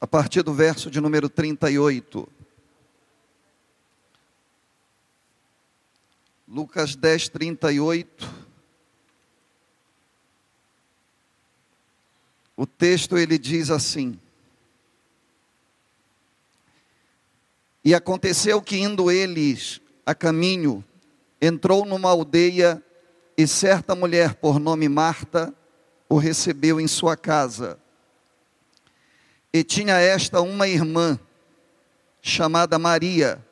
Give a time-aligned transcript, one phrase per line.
[0.00, 2.28] a partir do verso de número 38.
[6.46, 8.46] Lucas 10, 38.
[12.56, 14.18] O texto ele diz assim:
[17.84, 20.84] E aconteceu que indo eles a caminho,
[21.40, 22.82] entrou numa aldeia
[23.36, 25.54] e certa mulher por nome Marta
[26.08, 27.78] o recebeu em sua casa.
[29.52, 31.18] E tinha esta uma irmã
[32.20, 33.44] chamada Maria,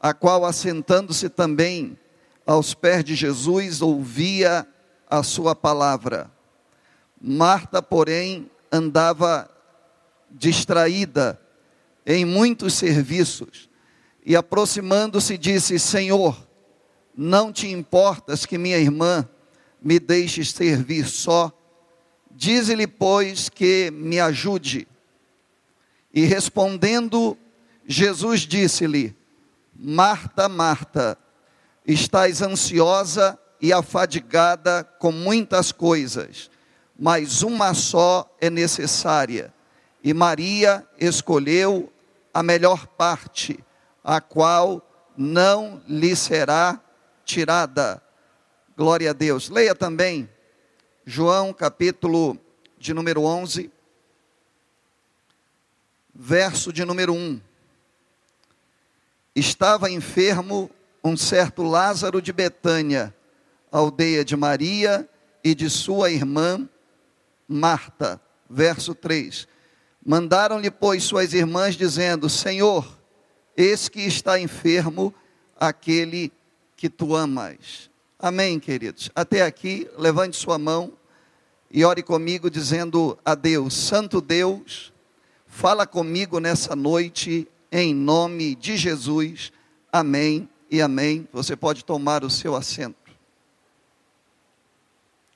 [0.00, 1.98] a qual assentando-se também
[2.46, 4.66] aos pés de Jesus ouvia
[5.08, 6.30] a sua palavra.
[7.20, 9.50] Marta, porém, andava
[10.30, 11.40] distraída
[12.04, 13.68] em muitos serviços,
[14.24, 16.36] e aproximando-se disse: Senhor,
[17.16, 19.28] não te importas que minha irmã
[19.82, 21.52] me deixe servir só?
[22.36, 24.86] Dize-lhe, pois, que me ajude.
[26.12, 27.34] E respondendo,
[27.86, 29.16] Jesus disse-lhe:
[29.74, 31.16] Marta, Marta,
[31.86, 36.50] estás ansiosa e afadigada com muitas coisas,
[36.98, 39.52] mas uma só é necessária.
[40.04, 41.90] E Maria escolheu
[42.34, 43.58] a melhor parte,
[44.04, 46.78] a qual não lhe será
[47.24, 48.02] tirada.
[48.76, 49.48] Glória a Deus.
[49.48, 50.28] Leia também
[51.08, 52.36] João capítulo
[52.76, 53.70] de número 11,
[56.12, 57.40] verso de número 1.
[59.32, 60.68] Estava enfermo
[61.04, 63.14] um certo Lázaro de Betânia,
[63.70, 65.08] aldeia de Maria
[65.44, 66.68] e de sua irmã
[67.46, 68.20] Marta.
[68.50, 69.46] Verso 3.
[70.04, 72.98] Mandaram-lhe, pois, suas irmãs, dizendo: Senhor,
[73.56, 75.14] eis que está enfermo
[75.56, 76.32] aquele
[76.74, 77.94] que tu amas.
[78.18, 79.10] Amém, queridos.
[79.14, 80.94] Até aqui, levante sua mão
[81.70, 84.90] e ore comigo, dizendo a Deus: Santo Deus,
[85.46, 89.52] fala comigo nessa noite, em nome de Jesus.
[89.92, 91.28] Amém e amém.
[91.30, 92.96] Você pode tomar o seu assento.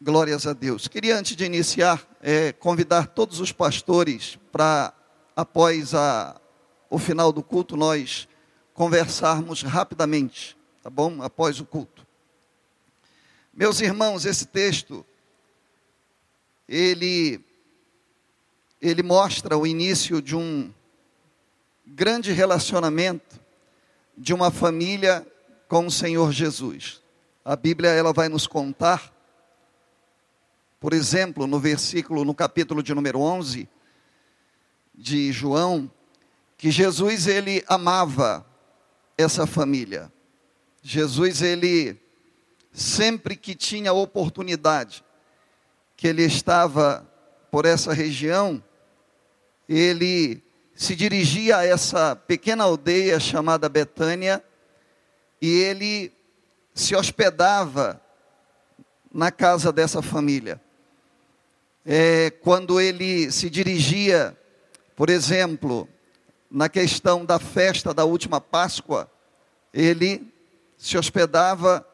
[0.00, 0.88] Glórias a Deus.
[0.88, 4.94] Queria, antes de iniciar, é, convidar todos os pastores para,
[5.36, 6.40] após a,
[6.88, 8.26] o final do culto, nós
[8.72, 11.22] conversarmos rapidamente, tá bom?
[11.22, 11.99] Após o culto.
[13.60, 15.04] Meus irmãos, esse texto,
[16.66, 17.44] ele,
[18.80, 20.72] ele mostra o início de um
[21.86, 23.38] grande relacionamento
[24.16, 25.26] de uma família
[25.68, 27.02] com o Senhor Jesus.
[27.44, 29.12] A Bíblia ela vai nos contar
[30.80, 33.68] por exemplo, no versículo, no capítulo de número 11
[34.94, 35.92] de João,
[36.56, 38.46] que Jesus ele amava
[39.18, 40.10] essa família.
[40.82, 42.00] Jesus ele
[42.72, 45.04] sempre que tinha oportunidade,
[45.96, 47.06] que ele estava
[47.50, 48.62] por essa região,
[49.68, 50.42] ele
[50.74, 54.42] se dirigia a essa pequena aldeia chamada Betânia
[55.40, 56.12] e ele
[56.74, 58.00] se hospedava
[59.12, 60.60] na casa dessa família.
[61.84, 64.36] É, quando ele se dirigia,
[64.94, 65.88] por exemplo,
[66.50, 69.10] na questão da festa da última Páscoa,
[69.72, 70.32] ele
[70.76, 71.86] se hospedava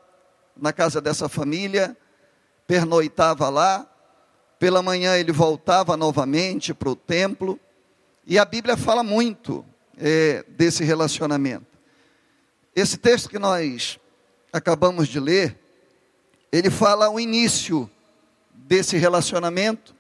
[0.56, 1.96] na casa dessa família,
[2.66, 3.86] pernoitava lá,
[4.58, 7.60] pela manhã ele voltava novamente para o templo,
[8.26, 9.64] e a Bíblia fala muito
[9.96, 11.66] é, desse relacionamento.
[12.74, 13.98] Esse texto que nós
[14.52, 15.58] acabamos de ler,
[16.50, 17.90] ele fala o início
[18.52, 19.94] desse relacionamento,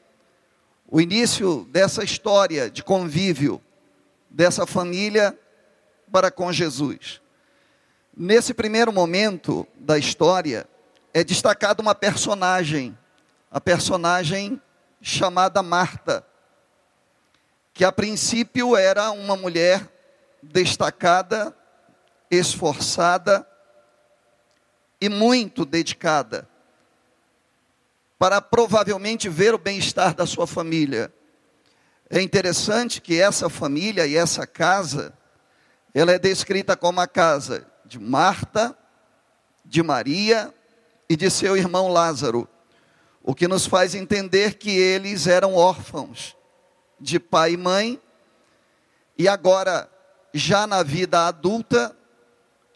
[0.88, 3.60] o início dessa história de convívio
[4.30, 5.38] dessa família
[6.10, 7.20] para com Jesus.
[8.18, 10.66] Nesse primeiro momento da história,
[11.12, 12.96] é destacada uma personagem,
[13.50, 14.58] a personagem
[15.02, 16.26] chamada Marta,
[17.74, 19.86] que a princípio era uma mulher
[20.42, 21.54] destacada,
[22.30, 23.46] esforçada
[24.98, 26.48] e muito dedicada
[28.18, 31.12] para provavelmente ver o bem-estar da sua família.
[32.08, 35.12] É interessante que essa família e essa casa,
[35.92, 38.76] ela é descrita como a casa de Marta,
[39.64, 40.52] de Maria
[41.08, 42.48] e de seu irmão Lázaro,
[43.22, 46.36] o que nos faz entender que eles eram órfãos
[47.00, 48.00] de pai e mãe,
[49.18, 49.90] e agora,
[50.34, 51.96] já na vida adulta,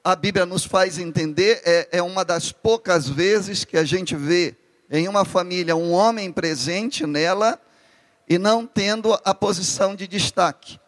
[0.03, 4.57] a Bíblia nos faz entender, é, é uma das poucas vezes que a gente vê
[4.91, 7.61] em uma família um homem presente nela
[8.29, 10.81] e não tendo a posição de destaque.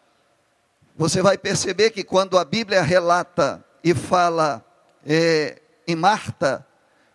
[0.95, 4.63] Você vai perceber que quando a Bíblia relata e fala
[5.05, 6.65] é, em Marta,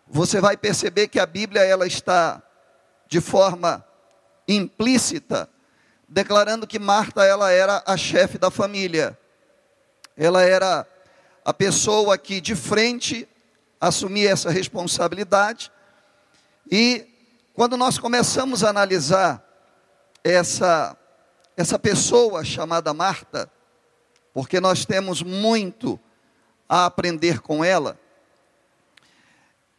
[0.07, 2.41] você vai perceber que a Bíblia ela está
[3.07, 3.85] de forma
[4.47, 5.49] implícita
[6.09, 9.17] declarando que Marta ela era a chefe da família.
[10.17, 10.85] Ela era
[11.45, 13.29] a pessoa que de frente
[13.79, 15.71] assumia essa responsabilidade.
[16.69, 17.07] E
[17.53, 19.43] quando nós começamos a analisar
[20.23, 20.95] essa
[21.55, 23.51] essa pessoa chamada Marta,
[24.33, 25.99] porque nós temos muito
[26.69, 27.99] a aprender com ela,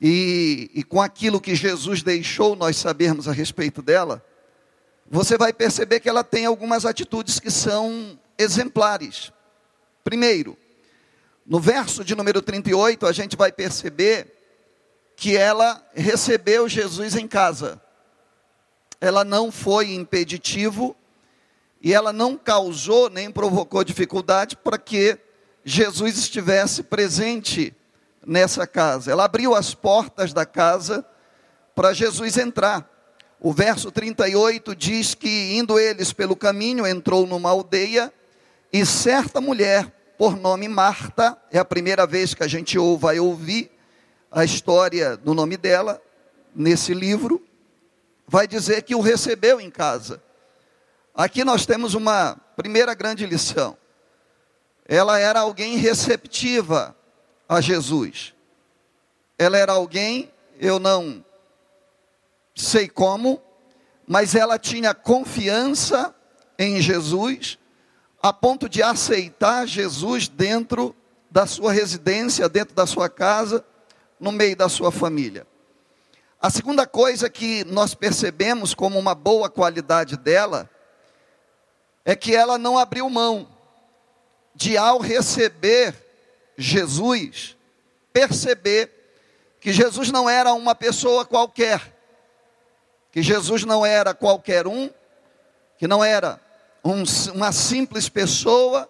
[0.01, 4.25] e, e com aquilo que Jesus deixou nós sabermos a respeito dela,
[5.09, 9.33] você vai perceber que ela tem algumas atitudes que são exemplares.
[10.03, 10.57] Primeiro,
[11.45, 14.35] no verso de número 38, a gente vai perceber
[15.17, 17.81] que ela recebeu Jesus em casa.
[19.01, 20.97] Ela não foi impeditivo
[21.83, 25.19] e ela não causou nem provocou dificuldade para que
[25.65, 27.75] Jesus estivesse presente
[28.27, 29.11] nessa casa.
[29.11, 31.05] Ela abriu as portas da casa
[31.75, 32.89] para Jesus entrar.
[33.39, 38.13] O verso 38 diz que, indo eles pelo caminho, entrou numa aldeia
[38.73, 43.71] e certa mulher, por nome Marta, é a primeira vez que a gente vai ouvir
[44.31, 46.01] a história do nome dela
[46.55, 47.43] nesse livro,
[48.29, 50.23] vai dizer que o recebeu em casa.
[51.15, 53.77] Aqui nós temos uma primeira grande lição.
[54.93, 56.97] Ela era alguém receptiva
[57.49, 58.35] a Jesus.
[59.39, 61.25] Ela era alguém, eu não
[62.57, 63.41] sei como,
[64.05, 66.13] mas ela tinha confiança
[66.59, 67.57] em Jesus,
[68.21, 70.93] a ponto de aceitar Jesus dentro
[71.31, 73.65] da sua residência, dentro da sua casa,
[74.19, 75.47] no meio da sua família.
[76.43, 80.69] A segunda coisa que nós percebemos como uma boa qualidade dela
[82.05, 83.60] é que ela não abriu mão
[84.55, 85.95] de, ao receber
[86.57, 87.57] Jesus,
[88.13, 88.91] perceber
[89.61, 91.81] que Jesus não era uma pessoa qualquer,
[93.13, 94.91] que Jesus não era qualquer um,
[95.79, 96.41] que não era
[96.85, 97.03] um,
[97.35, 98.89] uma simples pessoa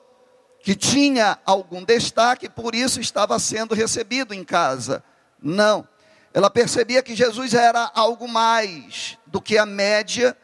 [0.62, 5.02] que tinha algum destaque, por isso estava sendo recebido em casa.
[5.42, 5.88] Não.
[6.34, 10.36] Ela percebia que Jesus era algo mais do que a média,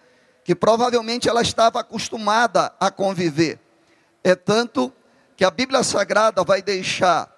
[0.42, 3.58] que provavelmente ela estava acostumada a conviver.
[4.24, 4.92] É tanto
[5.36, 7.30] que a Bíblia Sagrada vai deixar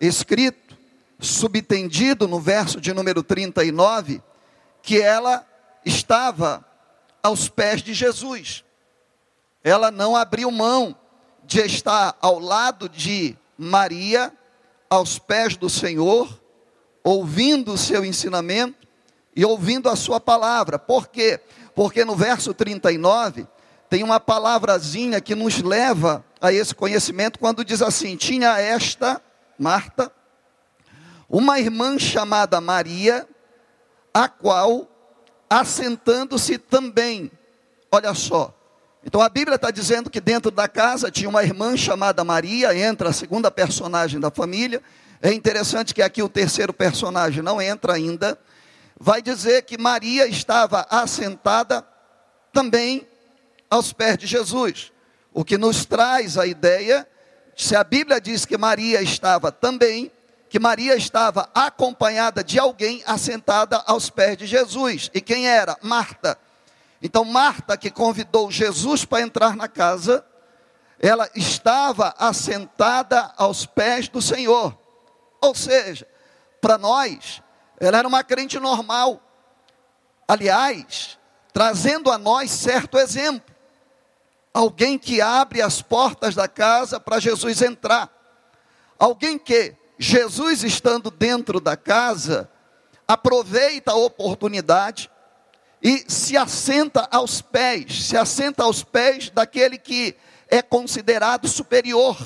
[0.00, 0.76] escrito,
[1.20, 4.20] subtendido no verso de número 39,
[4.82, 5.46] que ela
[5.84, 6.64] estava
[7.22, 8.64] aos pés de Jesus.
[9.62, 10.96] Ela não abriu mão
[11.44, 14.32] de estar ao lado de Maria,
[14.90, 16.28] aos pés do Senhor,
[17.04, 18.86] ouvindo o seu ensinamento
[19.34, 20.78] e ouvindo a sua palavra.
[20.78, 21.40] Por quê?
[21.74, 23.46] Porque no verso 39
[23.94, 29.22] tem uma palavrazinha que nos leva a esse conhecimento quando diz assim: tinha esta,
[29.56, 30.10] Marta,
[31.30, 33.24] uma irmã chamada Maria,
[34.12, 34.88] a qual,
[35.48, 37.30] assentando-se também,
[37.88, 38.52] olha só,
[39.06, 43.10] então a Bíblia está dizendo que dentro da casa tinha uma irmã chamada Maria, entra
[43.10, 44.82] a segunda personagem da família.
[45.22, 48.36] É interessante que aqui o terceiro personagem não entra ainda.
[48.98, 51.86] Vai dizer que Maria estava assentada
[52.52, 53.06] também
[53.74, 54.92] aos pés de Jesus.
[55.32, 57.06] O que nos traz a ideia,
[57.56, 60.12] se a Bíblia diz que Maria estava também,
[60.48, 65.10] que Maria estava acompanhada de alguém assentada aos pés de Jesus.
[65.12, 65.76] E quem era?
[65.82, 66.38] Marta.
[67.02, 70.24] Então, Marta, que convidou Jesus para entrar na casa,
[71.00, 74.78] ela estava assentada aos pés do Senhor.
[75.40, 76.06] Ou seja,
[76.60, 77.42] para nós,
[77.80, 79.20] ela era uma crente normal.
[80.28, 81.18] Aliás,
[81.52, 83.53] trazendo a nós certo exemplo
[84.54, 88.08] alguém que abre as portas da casa para Jesus entrar,
[88.96, 92.48] alguém que, Jesus estando dentro da casa,
[93.06, 95.10] aproveita a oportunidade
[95.82, 100.16] e se assenta aos pés, se assenta aos pés daquele que
[100.48, 102.16] é considerado superior,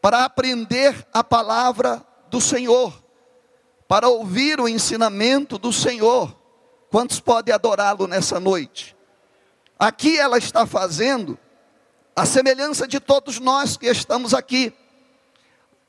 [0.00, 3.02] para aprender a palavra do Senhor,
[3.86, 6.34] para ouvir o ensinamento do Senhor.
[6.90, 8.96] Quantos podem adorá-lo nessa noite?
[9.80, 11.38] Aqui ela está fazendo
[12.14, 14.74] a semelhança de todos nós que estamos aqui.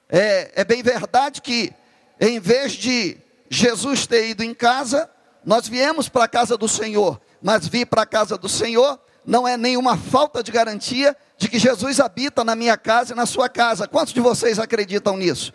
[0.08, 1.74] É, é bem verdade que,
[2.18, 3.18] em vez de
[3.50, 5.12] Jesus ter ido em casa,
[5.44, 9.46] nós viemos para a casa do Senhor, mas vir para a casa do Senhor não
[9.46, 13.50] é nenhuma falta de garantia de que Jesus habita na minha casa e na sua
[13.50, 13.90] casa.
[13.90, 15.52] Quantos de vocês acreditam nisso?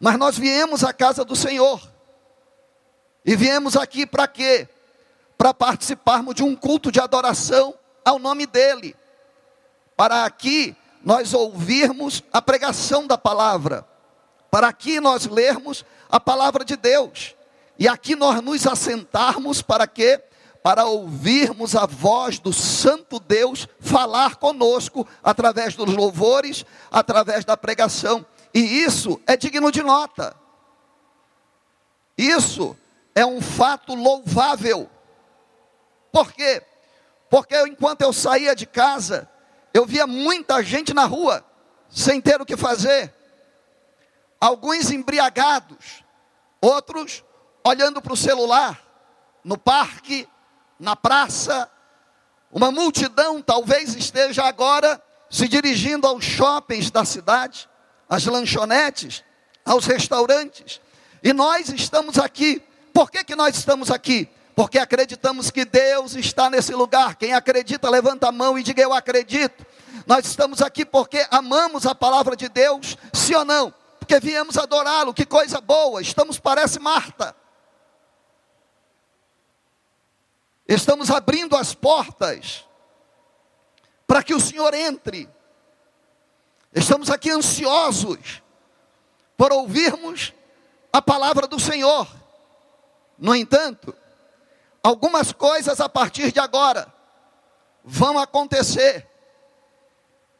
[0.00, 1.86] Mas nós viemos à casa do Senhor.
[3.26, 4.70] E viemos aqui para quê?
[5.36, 7.74] Para participarmos de um culto de adoração
[8.04, 8.96] ao nome dEle,
[9.96, 13.86] para aqui nós ouvirmos a pregação da palavra,
[14.50, 17.34] para aqui nós lermos a palavra de Deus,
[17.78, 20.22] e aqui nós nos assentarmos para quê?
[20.64, 28.24] para ouvirmos a voz do Santo Deus falar conosco através dos louvores, através da pregação.
[28.54, 30.34] E isso é digno de nota.
[32.16, 32.74] Isso
[33.14, 34.88] é um fato louvável.
[36.14, 36.62] Por quê?
[37.28, 39.28] Porque enquanto eu saía de casa,
[39.72, 41.44] eu via muita gente na rua,
[41.90, 43.12] sem ter o que fazer.
[44.40, 46.04] Alguns embriagados,
[46.60, 47.24] outros
[47.66, 48.80] olhando para o celular,
[49.42, 50.28] no parque,
[50.78, 51.68] na praça.
[52.52, 57.68] Uma multidão talvez esteja agora se dirigindo aos shoppings da cidade,
[58.08, 59.24] às lanchonetes,
[59.64, 60.80] aos restaurantes.
[61.24, 62.62] E nós estamos aqui.
[62.92, 64.28] Por que, que nós estamos aqui?
[64.54, 67.16] Porque acreditamos que Deus está nesse lugar.
[67.16, 69.66] Quem acredita, levanta a mão e diga: Eu acredito.
[70.06, 73.72] Nós estamos aqui porque amamos a palavra de Deus, sim ou não?
[73.98, 76.00] Porque viemos adorá-lo, que coisa boa.
[76.02, 77.34] Estamos, parece Marta.
[80.68, 82.64] Estamos abrindo as portas
[84.06, 85.28] para que o Senhor entre.
[86.72, 88.42] Estamos aqui ansiosos
[89.36, 90.32] por ouvirmos
[90.92, 92.06] a palavra do Senhor.
[93.18, 93.94] No entanto,
[94.84, 96.92] algumas coisas a partir de agora
[97.82, 99.08] vão acontecer.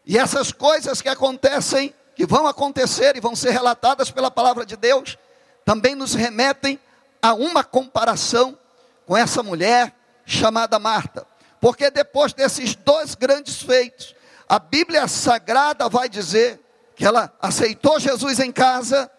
[0.04, 4.76] E essas coisas que acontecem, que vão acontecer e vão ser relatadas pela palavra de
[4.76, 5.16] Deus,
[5.64, 6.78] também nos remetem
[7.22, 8.58] a uma comparação
[9.06, 9.94] com essa mulher
[10.26, 11.26] chamada Marta.
[11.58, 14.14] Porque depois desses dois grandes feitos,
[14.46, 16.60] a Bíblia Sagrada vai dizer
[16.94, 19.10] que ela aceitou Jesus em casa,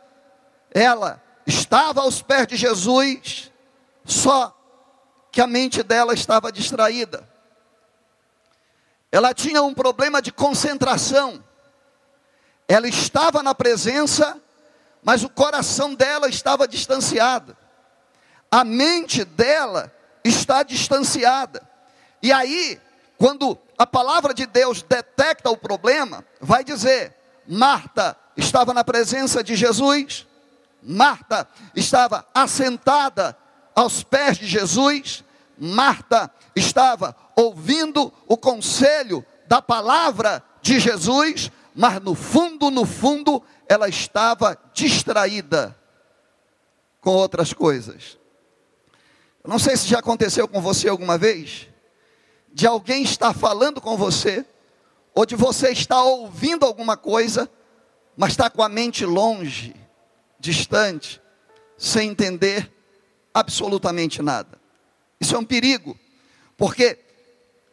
[0.71, 3.51] ela estava aos pés de Jesus,
[4.05, 4.54] só
[5.35, 7.27] que a mente dela estava distraída.
[9.11, 11.43] Ela tinha um problema de concentração.
[12.69, 14.41] Ela estava na presença,
[15.03, 17.55] mas o coração dela estava distanciado.
[18.49, 21.61] A mente dela está distanciada.
[22.23, 22.79] E aí,
[23.17, 27.13] quando a palavra de Deus detecta o problema, vai dizer:
[27.45, 30.25] Marta estava na presença de Jesus,
[30.81, 33.37] Marta estava assentada
[33.75, 35.24] aos pés de Jesus,
[35.57, 43.87] Marta estava ouvindo o conselho da palavra de Jesus, mas no fundo, no fundo, ela
[43.87, 45.77] estava distraída
[47.01, 48.17] com outras coisas.
[49.43, 51.67] Eu não sei se já aconteceu com você alguma vez,
[52.51, 54.45] de alguém estar falando com você,
[55.13, 57.49] ou de você estar ouvindo alguma coisa,
[58.17, 59.75] mas está com a mente longe,
[60.39, 61.21] distante,
[61.77, 62.71] sem entender
[63.33, 64.64] absolutamente nada.
[65.25, 65.97] Isso é um perigo,
[66.55, 66.99] porque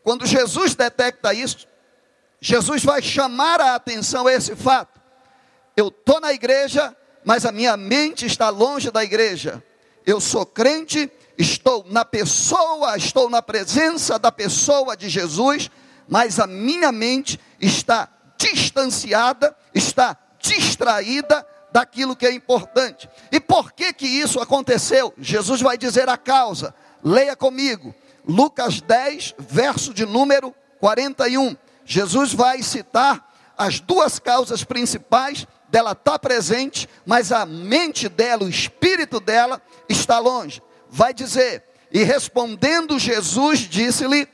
[0.03, 1.69] quando Jesus detecta isso,
[2.41, 4.99] Jesus vai chamar a atenção a esse fato.
[5.77, 9.63] Eu estou na igreja, mas a minha mente está longe da igreja.
[10.07, 15.71] Eu sou crente, estou na pessoa, estou na presença da pessoa de Jesus,
[16.09, 23.11] mas a minha mente está distanciada, está distraída daquilo que é importante.
[23.31, 25.13] E por que que isso aconteceu?
[25.19, 26.75] Jesus vai dizer a causa.
[27.03, 27.95] Leia comigo.
[28.27, 31.57] Lucas 10, verso de número 41.
[31.85, 38.45] Jesus vai citar as duas causas principais dela estar tá presente, mas a mente dela,
[38.45, 44.29] o espírito dela está longe vai dizer: E respondendo Jesus, disse-lhe: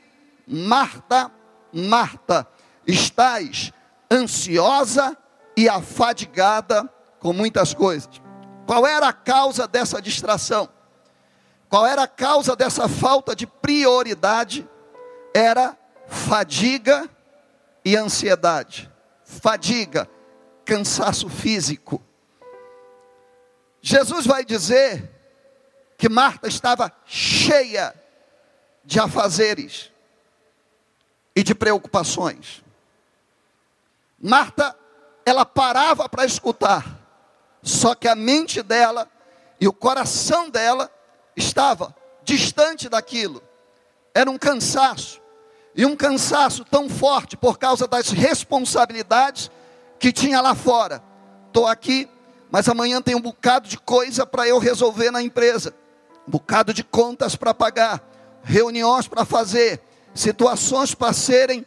[0.45, 1.31] Marta,
[1.73, 2.45] Marta,
[2.85, 3.71] estás
[4.11, 5.17] ansiosa
[5.55, 6.87] e afadigada
[7.19, 8.09] com muitas coisas.
[8.67, 10.69] Qual era a causa dessa distração?
[11.69, 14.67] Qual era a causa dessa falta de prioridade?
[15.33, 17.07] Era fadiga
[17.85, 18.91] e ansiedade.
[19.23, 20.09] Fadiga,
[20.65, 22.03] cansaço físico.
[23.81, 25.11] Jesus vai dizer
[25.95, 27.93] que Marta estava cheia
[28.83, 29.91] de afazeres
[31.35, 32.63] e de preocupações.
[34.19, 34.75] Marta,
[35.23, 36.99] ela parava para escutar,
[37.61, 39.07] só que a mente dela
[39.61, 40.91] e o coração dela
[41.39, 43.41] estava distante daquilo.
[44.13, 45.19] Era um cansaço,
[45.75, 49.49] e um cansaço tão forte por causa das responsabilidades
[49.97, 51.01] que tinha lá fora.
[51.47, 52.07] Estou aqui,
[52.51, 55.73] mas amanhã tem um bocado de coisa para eu resolver na empresa
[56.27, 58.03] um bocado de contas para pagar,
[58.43, 59.81] reuniões para fazer,
[60.13, 61.65] situações para serem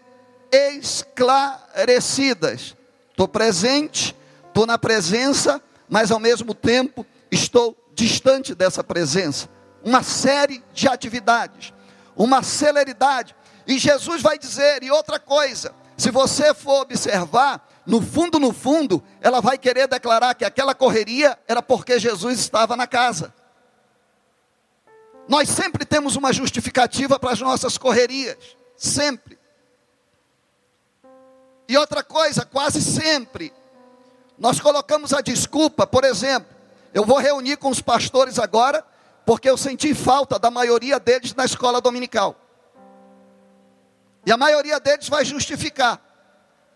[0.52, 2.76] esclarecidas.
[3.10, 9.48] Estou presente, estou na presença, mas ao mesmo tempo estou distante dessa presença.
[9.84, 11.72] Uma série de atividades,
[12.16, 13.34] uma celeridade.
[13.66, 19.02] E Jesus vai dizer, e outra coisa, se você for observar, no fundo, no fundo,
[19.20, 23.34] ela vai querer declarar que aquela correria era porque Jesus estava na casa.
[25.28, 29.38] Nós sempre temos uma justificativa para as nossas correrias, sempre.
[31.68, 33.52] E outra coisa, quase sempre,
[34.38, 36.50] nós colocamos a desculpa, por exemplo,
[36.92, 38.84] eu vou reunir com os pastores agora,
[39.24, 42.36] porque eu senti falta da maioria deles na escola dominical.
[44.24, 46.00] E a maioria deles vai justificar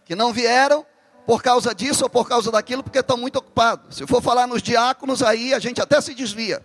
[0.05, 0.87] que não vieram
[1.27, 3.97] por causa disso ou por causa daquilo, porque estão muito ocupados.
[3.97, 6.65] Se for falar nos diáconos, aí a gente até se desvia.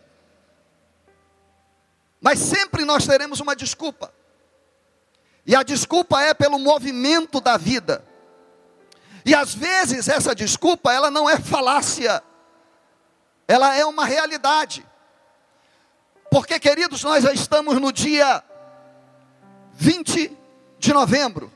[2.21, 4.13] Mas sempre nós teremos uma desculpa.
[5.45, 8.05] E a desculpa é pelo movimento da vida.
[9.25, 12.23] E às vezes essa desculpa, ela não é falácia.
[13.47, 14.85] Ela é uma realidade.
[16.31, 18.41] Porque, queridos, nós já estamos no dia
[19.73, 20.31] 20
[20.79, 21.51] de novembro.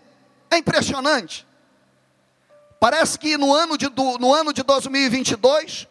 [0.52, 1.48] É impressionante.
[2.78, 3.90] Parece que no ano de,
[4.20, 5.88] no ano de 2022,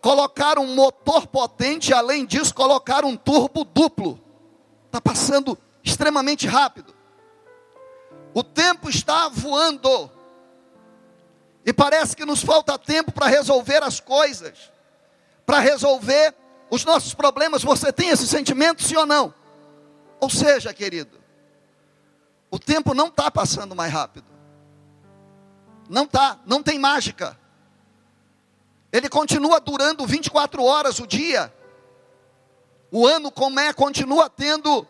[0.00, 4.20] colocaram um motor potente, além disso, colocaram um turbo duplo.
[4.86, 6.94] Está passando extremamente rápido.
[8.32, 10.08] O tempo está voando.
[11.66, 14.70] E parece que nos falta tempo para resolver as coisas,
[15.44, 16.32] para resolver
[16.70, 17.62] os nossos problemas.
[17.62, 19.32] Você tem esse sentimento, sim ou não?
[20.20, 21.18] Ou seja, querido,
[22.50, 24.26] o tempo não está passando mais rápido.
[25.88, 27.38] Não está, não tem mágica.
[28.92, 31.52] Ele continua durando 24 horas o dia.
[32.90, 34.86] O ano como é, continua tendo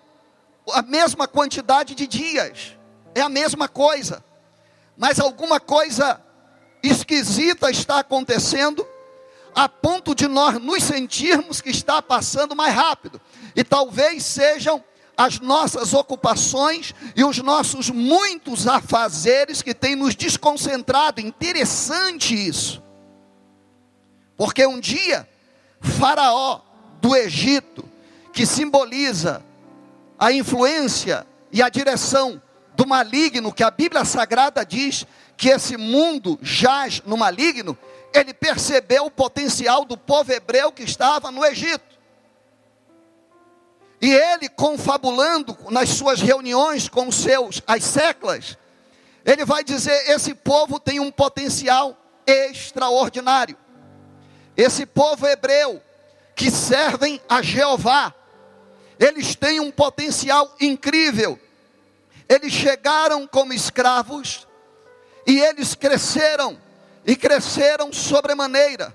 [0.72, 2.76] a mesma quantidade de dias.
[3.14, 4.24] É a mesma coisa.
[4.96, 6.20] Mas alguma coisa
[6.82, 8.86] esquisita está acontecendo
[9.58, 13.20] a ponto de nós nos sentirmos que está passando mais rápido.
[13.56, 14.84] E talvez sejam
[15.16, 21.20] as nossas ocupações e os nossos muitos afazeres que têm nos desconcentrado.
[21.20, 22.80] Interessante isso.
[24.36, 25.28] Porque um dia,
[25.80, 26.60] Faraó
[27.00, 27.84] do Egito,
[28.32, 29.42] que simboliza
[30.16, 32.40] a influência e a direção
[32.76, 35.04] do maligno, que a Bíblia Sagrada diz
[35.36, 37.76] que esse mundo jaz no maligno,
[38.12, 41.98] ele percebeu o potencial do povo hebreu que estava no Egito.
[44.00, 48.56] E ele, confabulando nas suas reuniões com os seus, as seclas,
[49.24, 53.56] ele vai dizer: esse povo tem um potencial extraordinário.
[54.56, 55.82] Esse povo hebreu,
[56.34, 58.14] que servem a Jeová,
[58.98, 61.38] eles têm um potencial incrível.
[62.28, 64.46] Eles chegaram como escravos
[65.26, 66.58] e eles cresceram
[67.08, 68.94] e cresceram sobremaneira.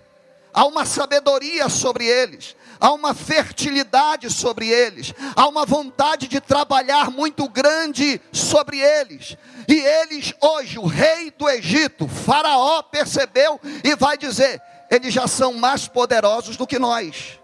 [0.53, 7.09] Há uma sabedoria sobre eles, há uma fertilidade sobre eles, há uma vontade de trabalhar
[7.09, 9.35] muito grande sobre eles.
[9.67, 15.53] E eles, hoje, o rei do Egito, Faraó, percebeu e vai dizer: eles já são
[15.53, 17.39] mais poderosos do que nós.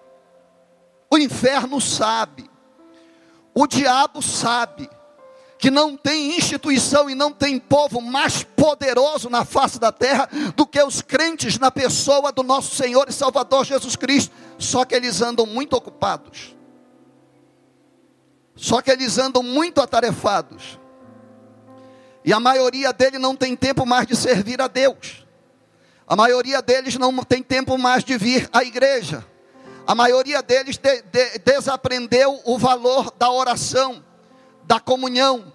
[1.12, 2.48] O inferno sabe,
[3.56, 4.88] o diabo sabe,
[5.60, 10.66] que não tem instituição e não tem povo mais poderoso na face da terra do
[10.66, 14.34] que os crentes na pessoa do nosso Senhor e Salvador Jesus Cristo.
[14.58, 16.56] Só que eles andam muito ocupados.
[18.56, 20.80] Só que eles andam muito atarefados.
[22.24, 25.26] E a maioria deles não tem tempo mais de servir a Deus.
[26.08, 29.26] A maioria deles não tem tempo mais de vir à igreja.
[29.86, 34.08] A maioria deles de, de, desaprendeu o valor da oração
[34.70, 35.52] da comunhão,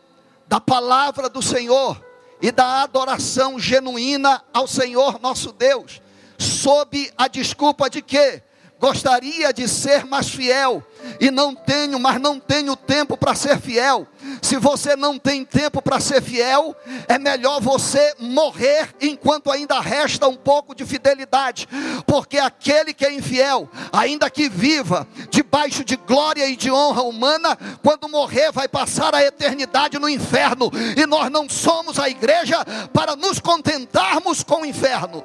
[0.48, 2.04] da palavra do Senhor
[2.42, 6.02] e da adoração genuína ao Senhor nosso Deus,
[6.36, 8.42] sob a desculpa de que
[8.84, 10.82] gostaria de ser mais fiel
[11.18, 14.06] e não tenho, mas não tenho tempo para ser fiel.
[14.42, 16.76] Se você não tem tempo para ser fiel,
[17.08, 21.66] é melhor você morrer enquanto ainda resta um pouco de fidelidade,
[22.06, 27.56] porque aquele que é infiel, ainda que viva debaixo de glória e de honra humana,
[27.82, 33.16] quando morrer vai passar a eternidade no inferno, e nós não somos a igreja para
[33.16, 35.24] nos contentarmos com o inferno.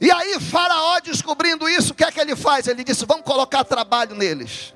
[0.00, 2.66] E aí, Faraó descobrindo isso, o que é que ele faz?
[2.66, 4.74] Ele disse: Vamos colocar trabalho neles,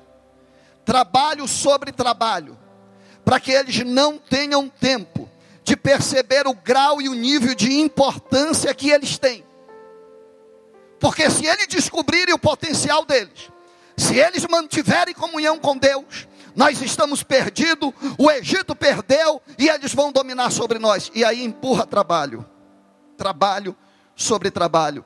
[0.83, 2.57] trabalho sobre trabalho,
[3.23, 5.29] para que eles não tenham tempo
[5.63, 9.45] de perceber o grau e o nível de importância que eles têm.
[10.99, 13.51] Porque se eles descobrirem o potencial deles,
[13.95, 20.11] se eles mantiverem comunhão com Deus, nós estamos perdidos, o Egito perdeu e eles vão
[20.11, 21.11] dominar sobre nós.
[21.13, 22.45] E aí empurra trabalho,
[23.15, 23.75] trabalho
[24.15, 25.05] sobre trabalho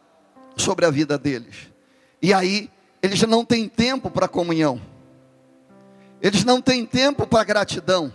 [0.55, 1.69] sobre a vida deles.
[2.21, 2.69] E aí,
[3.01, 4.81] eles não têm tempo para comunhão.
[6.21, 8.13] Eles não têm tempo para gratidão.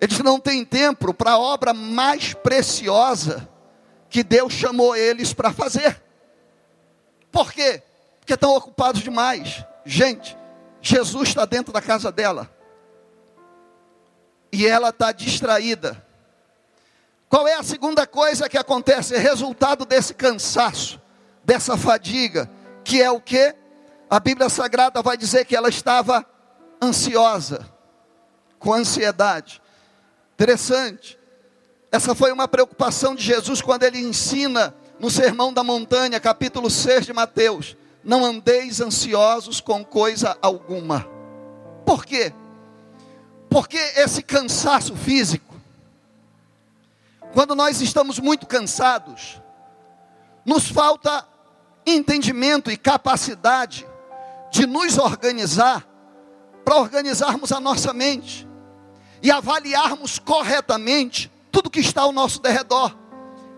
[0.00, 3.48] Eles não têm tempo para a obra mais preciosa
[4.08, 6.02] que Deus chamou eles para fazer.
[7.30, 7.82] Por quê?
[8.18, 9.64] Porque estão ocupados demais.
[9.84, 10.36] Gente,
[10.82, 12.50] Jesus está dentro da casa dela.
[14.52, 16.04] E ela está distraída.
[17.28, 19.14] Qual é a segunda coisa que acontece?
[19.14, 21.00] É resultado desse cansaço,
[21.50, 22.48] dessa fadiga,
[22.84, 23.52] que é o que?
[24.08, 26.24] A Bíblia Sagrada vai dizer que ela estava
[26.80, 27.68] ansiosa,
[28.56, 29.60] com ansiedade.
[30.34, 31.18] Interessante.
[31.90, 37.06] Essa foi uma preocupação de Jesus quando ele ensina no Sermão da Montanha, capítulo 6
[37.06, 41.04] de Mateus: Não andeis ansiosos com coisa alguma.
[41.84, 42.32] Por quê?
[43.48, 45.52] Porque esse cansaço físico,
[47.34, 49.42] quando nós estamos muito cansados,
[50.46, 51.28] nos falta
[51.86, 53.86] entendimento e capacidade
[54.50, 55.86] de nos organizar
[56.64, 58.48] para organizarmos a nossa mente
[59.22, 62.96] e avaliarmos corretamente tudo que está ao nosso derredor.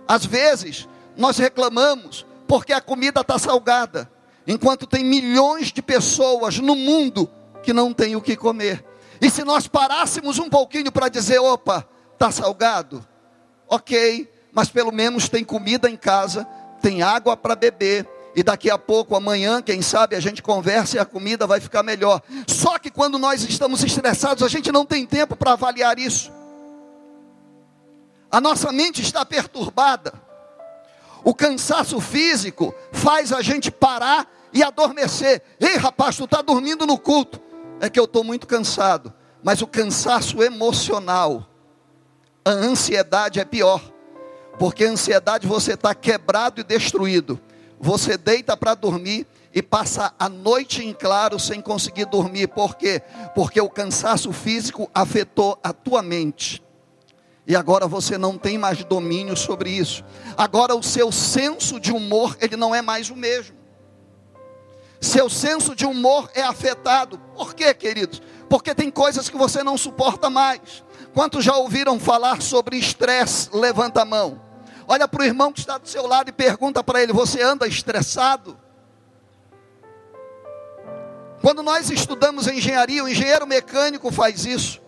[0.07, 4.11] Às vezes, nós reclamamos porque a comida está salgada,
[4.47, 7.31] enquanto tem milhões de pessoas no mundo
[7.63, 8.85] que não têm o que comer.
[9.21, 13.07] E se nós parássemos um pouquinho para dizer: opa, está salgado?
[13.69, 16.47] Ok, mas pelo menos tem comida em casa,
[16.83, 20.99] tem água para beber, e daqui a pouco, amanhã, quem sabe, a gente conversa e
[20.99, 22.23] a comida vai ficar melhor.
[22.47, 26.33] Só que quando nós estamos estressados, a gente não tem tempo para avaliar isso.
[28.31, 30.15] A nossa mente está perturbada.
[31.23, 35.43] O cansaço físico faz a gente parar e adormecer.
[35.61, 37.39] Ei, rapaz, tu está dormindo no culto.
[37.81, 39.13] É que eu estou muito cansado.
[39.43, 41.47] Mas o cansaço emocional,
[42.45, 43.92] a ansiedade é pior.
[44.63, 47.41] Porque ansiedade você está quebrado e destruído
[47.81, 52.47] você deita para dormir e passa a noite em claro sem conseguir dormir.
[52.47, 53.03] Por quê?
[53.35, 56.63] Porque o cansaço físico afetou a tua mente.
[57.45, 60.05] E agora você não tem mais domínio sobre isso.
[60.37, 63.57] Agora o seu senso de humor, ele não é mais o mesmo.
[65.01, 67.19] Seu senso de humor é afetado.
[67.35, 68.23] Por quê, queridos?
[68.49, 70.85] Porque tem coisas que você não suporta mais.
[71.13, 73.51] Quantos já ouviram falar sobre estresse?
[73.53, 74.52] Levanta a mão.
[74.87, 77.67] Olha para o irmão que está do seu lado e pergunta para ele: Você anda
[77.67, 78.59] estressado?
[81.41, 84.81] Quando nós estudamos engenharia, o engenheiro mecânico faz isso,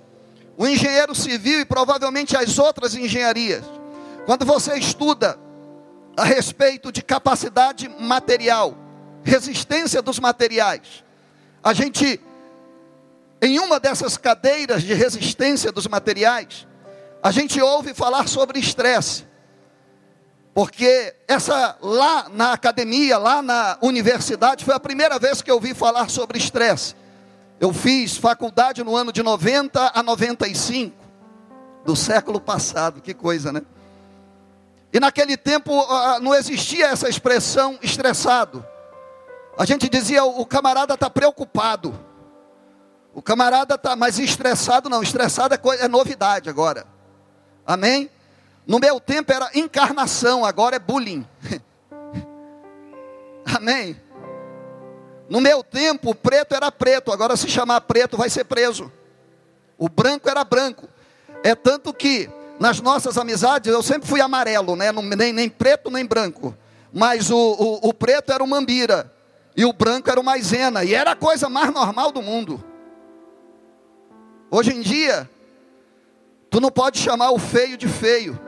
[0.56, 3.64] o engenheiro civil e provavelmente as outras engenharias.
[4.24, 5.38] Quando você estuda
[6.16, 8.76] a respeito de capacidade material,
[9.24, 11.04] resistência dos materiais,
[11.62, 12.20] a gente,
[13.42, 16.68] em uma dessas cadeiras de resistência dos materiais,
[17.20, 19.26] a gente ouve falar sobre estresse.
[20.54, 25.74] Porque essa lá na academia, lá na universidade, foi a primeira vez que eu ouvi
[25.74, 26.94] falar sobre estresse.
[27.58, 30.94] Eu fiz faculdade no ano de 90 a 95
[31.84, 33.62] do século passado, que coisa, né?
[34.92, 35.72] E naquele tempo
[36.22, 38.64] não existia essa expressão estressado.
[39.58, 41.98] A gente dizia o camarada está preocupado.
[43.12, 46.86] O camarada está, mas estressado não, estressado é, coisa, é novidade agora.
[47.66, 48.08] Amém?
[48.66, 51.26] No meu tempo era encarnação, agora é bullying.
[53.44, 54.00] Amém?
[55.28, 58.90] No meu tempo, preto era preto, agora se chamar preto vai ser preso.
[59.76, 60.88] O branco era branco.
[61.42, 64.90] É tanto que nas nossas amizades eu sempre fui amarelo, né?
[64.92, 66.56] nem, nem preto nem branco.
[66.92, 69.12] Mas o, o, o preto era o mambira
[69.56, 70.84] e o branco era o maisena.
[70.84, 72.62] E era a coisa mais normal do mundo.
[74.50, 75.28] Hoje em dia,
[76.48, 78.38] tu não pode chamar o feio de feio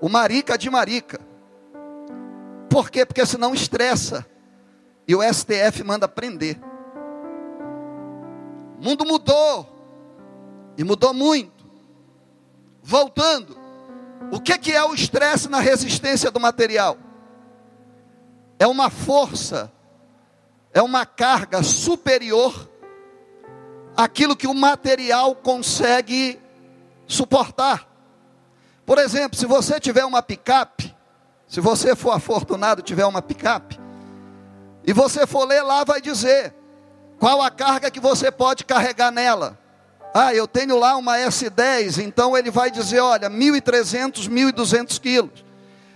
[0.00, 1.20] o marica de marica.
[2.68, 3.04] Por quê?
[3.04, 4.26] Porque senão estressa.
[5.06, 6.58] E o STF manda prender.
[8.78, 9.68] O mundo mudou.
[10.78, 11.66] E mudou muito.
[12.82, 13.58] Voltando.
[14.32, 16.96] O que, que é o estresse na resistência do material?
[18.58, 19.72] É uma força,
[20.72, 22.70] é uma carga superior
[23.96, 26.38] àquilo que o material consegue
[27.06, 27.89] suportar.
[28.90, 30.92] Por exemplo, se você tiver uma picape,
[31.46, 33.78] se você for afortunado tiver uma picape,
[34.84, 36.52] e você for ler lá, vai dizer
[37.16, 39.56] qual a carga que você pode carregar nela.
[40.12, 45.44] Ah, eu tenho lá uma S10, então ele vai dizer, olha, 1.300, 1.200 quilos.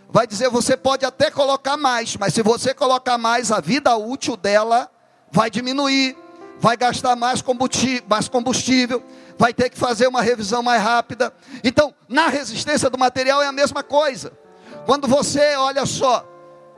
[0.09, 4.37] Vai dizer, você pode até colocar mais, mas se você colocar mais, a vida útil
[4.37, 4.89] dela
[5.33, 6.17] vai diminuir,
[6.61, 9.03] vai gastar mais combustível, mais combustível
[9.39, 11.33] vai ter que fazer uma revisão mais rápida.
[11.63, 14.33] Então, na resistência do material é a mesma coisa.
[14.87, 16.27] Quando você, olha só,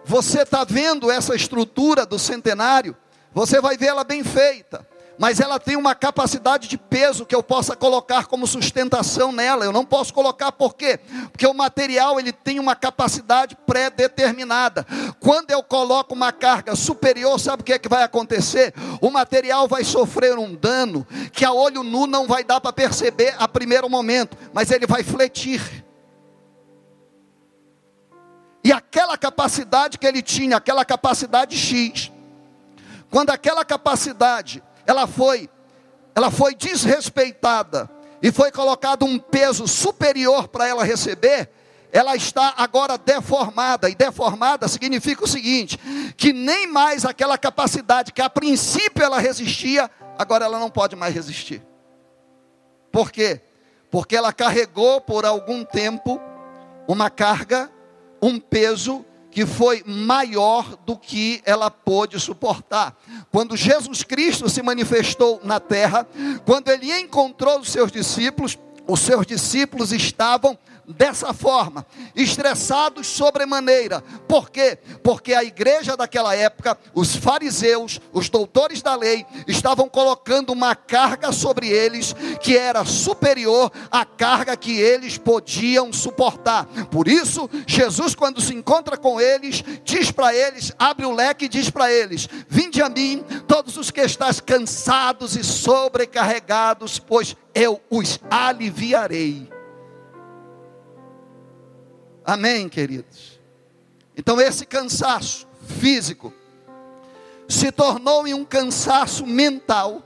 [0.05, 2.97] você está vendo essa estrutura do centenário,
[3.33, 4.87] você vai vê-la bem feita.
[5.19, 9.65] Mas ela tem uma capacidade de peso que eu possa colocar como sustentação nela.
[9.65, 10.99] Eu não posso colocar por quê?
[11.33, 14.87] Porque o material ele tem uma capacidade pré-determinada.
[15.19, 18.75] Quando eu coloco uma carga superior, sabe o que é que vai acontecer?
[19.01, 23.35] O material vai sofrer um dano que a olho nu não vai dar para perceber
[23.39, 25.85] a primeiro momento, mas ele vai fletir.
[28.63, 32.11] E aquela capacidade que ele tinha, aquela capacidade X,
[33.11, 35.51] quando aquela capacidade ela foi,
[36.15, 37.91] ela foi desrespeitada
[38.23, 41.51] e foi colocado um peso superior para ela receber,
[41.93, 45.79] ela está agora deformada, e deformada significa o seguinte:
[46.17, 51.15] que nem mais aquela capacidade que a princípio ela resistia, agora ela não pode mais
[51.15, 51.63] resistir.
[52.91, 53.41] Por quê?
[53.91, 56.21] Porque ela carregou por algum tempo
[56.89, 57.71] uma carga,
[58.23, 59.05] um peso
[59.37, 62.97] que foi maior do que ela pôde suportar.
[63.31, 66.09] Quando Jesus Cristo se manifestou na terra,
[66.47, 74.03] quando ele encontrou os seus discípulos, os seus discípulos estavam dessa forma, estressados sobremaneira.
[74.29, 74.79] Por quê?
[75.03, 81.33] Porque a igreja daquela época, os fariseus, os doutores da lei, estavam colocando uma carga
[81.33, 86.67] sobre eles que era superior à carga que eles podiam suportar.
[86.91, 91.49] Por isso, Jesus, quando se encontra com eles, diz para eles, abre o leque e
[91.49, 97.81] diz para eles: Vinde a mim, todos os que estáis cansados e sobrecarregados, pois eu
[97.91, 99.56] os aliviarei.
[102.27, 103.39] Amém, queridos?
[104.17, 105.47] Então, esse cansaço
[105.79, 106.33] físico
[107.49, 110.03] se tornou em um cansaço mental,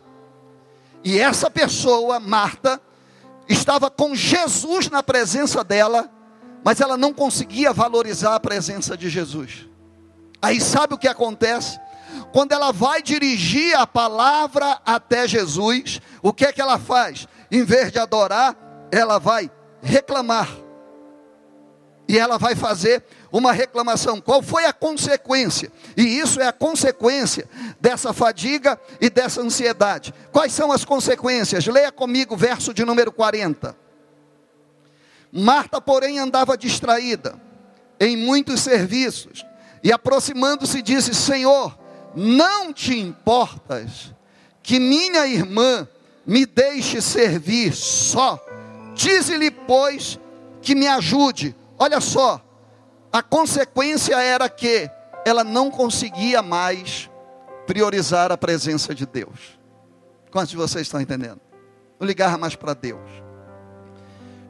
[1.03, 2.79] e essa pessoa, Marta,
[3.49, 6.11] estava com Jesus na presença dela,
[6.63, 9.67] mas ela não conseguia valorizar a presença de Jesus.
[10.43, 11.81] Aí sabe o que acontece?
[12.33, 17.27] Quando ela vai dirigir a palavra até Jesus, o que é que ela faz?
[17.51, 18.55] Em vez de adorar,
[18.93, 20.51] ela vai reclamar
[22.11, 24.21] e ela vai fazer uma reclamação.
[24.21, 25.71] Qual foi a consequência?
[25.97, 27.49] E isso é a consequência
[27.81, 30.13] dessa fadiga e dessa ansiedade.
[30.33, 31.65] Quais são as consequências?
[31.69, 33.77] Leia comigo o verso de número 40.
[35.31, 37.41] Marta, porém, andava distraída
[38.01, 39.47] em muitos serviços
[39.81, 41.79] e aproximando-se disse: Senhor,
[42.17, 44.13] não te importas
[44.65, 45.87] que minha irmã
[46.27, 48.45] me deixe servir só?
[48.97, 50.19] Dize-lhe, pois,
[50.61, 51.55] que me ajude.
[51.83, 52.45] Olha só,
[53.11, 54.91] a consequência era que
[55.25, 57.11] ela não conseguia mais
[57.67, 59.59] priorizar a presença de Deus.
[60.31, 61.41] Quantos de vocês estão entendendo?
[61.99, 63.01] Não ligava mais para Deus.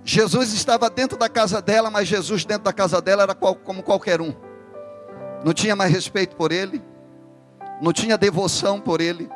[0.05, 4.21] Jesus estava dentro da casa dela, mas Jesus dentro da casa dela era como qualquer
[4.21, 4.35] um.
[5.45, 6.83] Não tinha mais respeito por ele,
[7.81, 9.31] não tinha devoção por ele,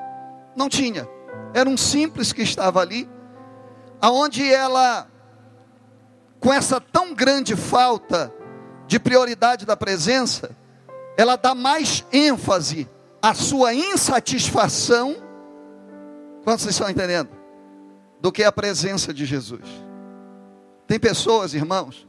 [0.57, 1.09] não tinha.
[1.54, 3.09] Era um simples que estava ali,
[4.00, 5.07] aonde ela
[6.44, 8.30] com essa tão grande falta
[8.87, 10.54] de prioridade da presença,
[11.16, 12.87] ela dá mais ênfase
[13.22, 15.16] à sua insatisfação,
[16.44, 17.30] quantos vocês estão entendendo?
[18.20, 19.66] Do que a presença de Jesus.
[20.87, 22.07] Tem pessoas, irmãos,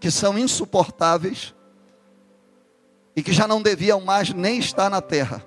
[0.00, 1.54] que são insuportáveis
[3.14, 5.44] e que já não deviam mais nem estar na terra.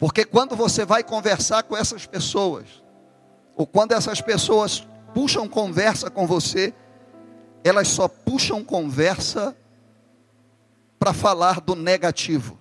[0.00, 2.66] Porque quando você vai conversar com essas pessoas,
[3.54, 4.84] ou quando essas pessoas
[5.14, 6.74] puxam conversa com você,
[7.62, 9.56] elas só puxam conversa
[10.98, 12.58] para falar do negativo.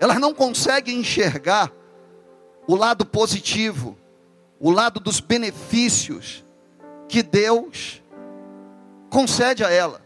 [0.00, 1.70] Elas não conseguem enxergar
[2.66, 3.96] o lado positivo,
[4.58, 6.44] o lado dos benefícios
[7.08, 8.02] que Deus
[9.10, 10.00] concede a ela.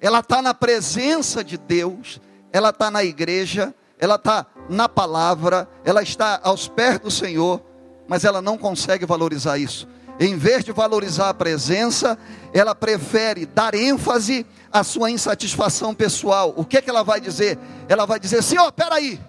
[0.00, 2.20] Ela está na presença de Deus,
[2.52, 7.62] ela está na igreja, ela está na palavra, ela está aos pés do Senhor,
[8.06, 9.88] mas ela não consegue valorizar isso.
[10.18, 12.18] Em vez de valorizar a presença,
[12.52, 16.54] ela prefere dar ênfase à sua insatisfação pessoal.
[16.56, 17.58] O que, é que ela vai dizer?
[17.88, 19.20] Ela vai dizer: Senhor, peraí,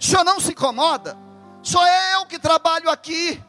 [0.00, 1.16] o senhor não se incomoda?
[1.62, 1.82] Sou
[2.14, 3.42] eu que trabalho aqui,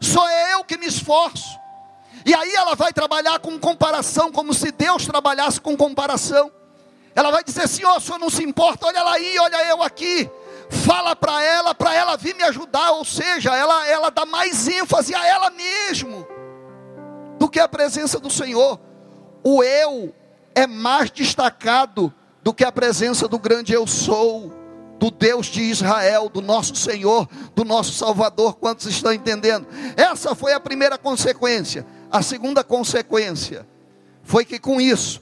[0.00, 1.58] sou eu que me esforço.
[2.24, 6.50] E aí ela vai trabalhar com comparação, como se Deus trabalhasse com comparação.
[7.14, 10.30] Ela vai dizer: Senhor, o senhor não se importa, olha lá aí, olha eu aqui
[10.70, 15.14] fala para ela, para ela vir me ajudar, ou seja, ela, ela dá mais ênfase
[15.14, 16.26] a ela mesmo
[17.38, 18.80] do que a presença do Senhor.
[19.42, 20.14] O eu
[20.54, 24.52] é mais destacado do que a presença do grande eu sou,
[24.98, 28.54] do Deus de Israel, do nosso Senhor, do nosso Salvador.
[28.54, 29.66] Quantos estão entendendo?
[29.96, 31.86] Essa foi a primeira consequência.
[32.10, 33.66] A segunda consequência
[34.22, 35.20] foi que com isso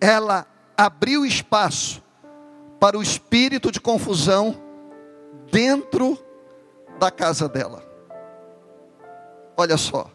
[0.00, 0.46] ela
[0.76, 2.03] abriu espaço
[2.84, 4.60] para o espírito de confusão
[5.50, 6.22] dentro
[6.98, 7.82] da casa dela.
[9.56, 10.10] Olha só.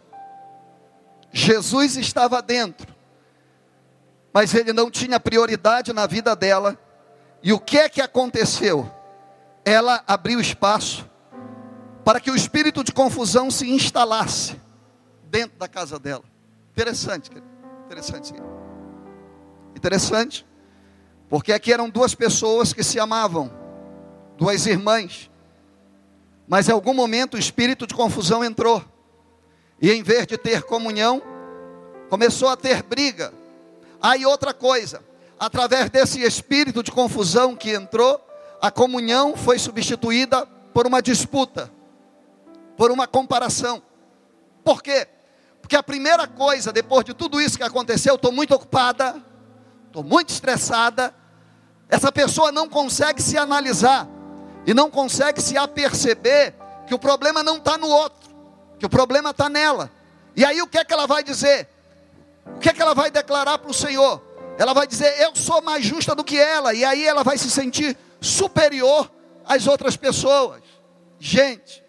[1.32, 2.94] Jesus estava dentro,
[4.32, 6.78] mas ele não tinha prioridade na vida dela.
[7.42, 8.88] E o que é que aconteceu?
[9.66, 11.10] Ela abriu espaço
[12.06, 14.62] para que o espírito de confusão se instalasse
[15.24, 16.24] dentro da casa dela.
[16.72, 17.32] Interessante,
[17.88, 18.32] interessante.
[19.76, 20.46] Interessante,
[21.30, 23.52] porque aqui eram duas pessoas que se amavam,
[24.36, 25.30] duas irmãs,
[26.48, 28.84] mas em algum momento o espírito de confusão entrou.
[29.80, 31.22] E em vez de ter comunhão,
[32.10, 33.32] começou a ter briga.
[34.02, 35.04] Aí outra coisa,
[35.40, 38.20] através desse espírito de confusão que entrou,
[38.60, 41.72] a comunhão foi substituída por uma disputa,
[42.76, 43.82] por uma comparação.
[44.64, 45.08] Por quê?
[45.62, 49.24] Porque a primeira coisa, depois de tudo isso que aconteceu, estou muito ocupada,
[49.86, 51.14] estou muito estressada.
[51.90, 54.08] Essa pessoa não consegue se analisar
[54.66, 56.54] e não consegue se aperceber
[56.88, 58.30] que o problema não está no outro
[58.80, 59.92] que o problema está nela.
[60.36, 61.68] E aí o que é que ela vai dizer?
[62.46, 64.24] O que é que ela vai declarar para o Senhor?
[64.58, 66.74] Ela vai dizer: Eu sou mais justa do que ela.
[66.74, 69.12] E aí ela vai se sentir superior
[69.46, 70.62] às outras pessoas.
[71.20, 71.84] Gente,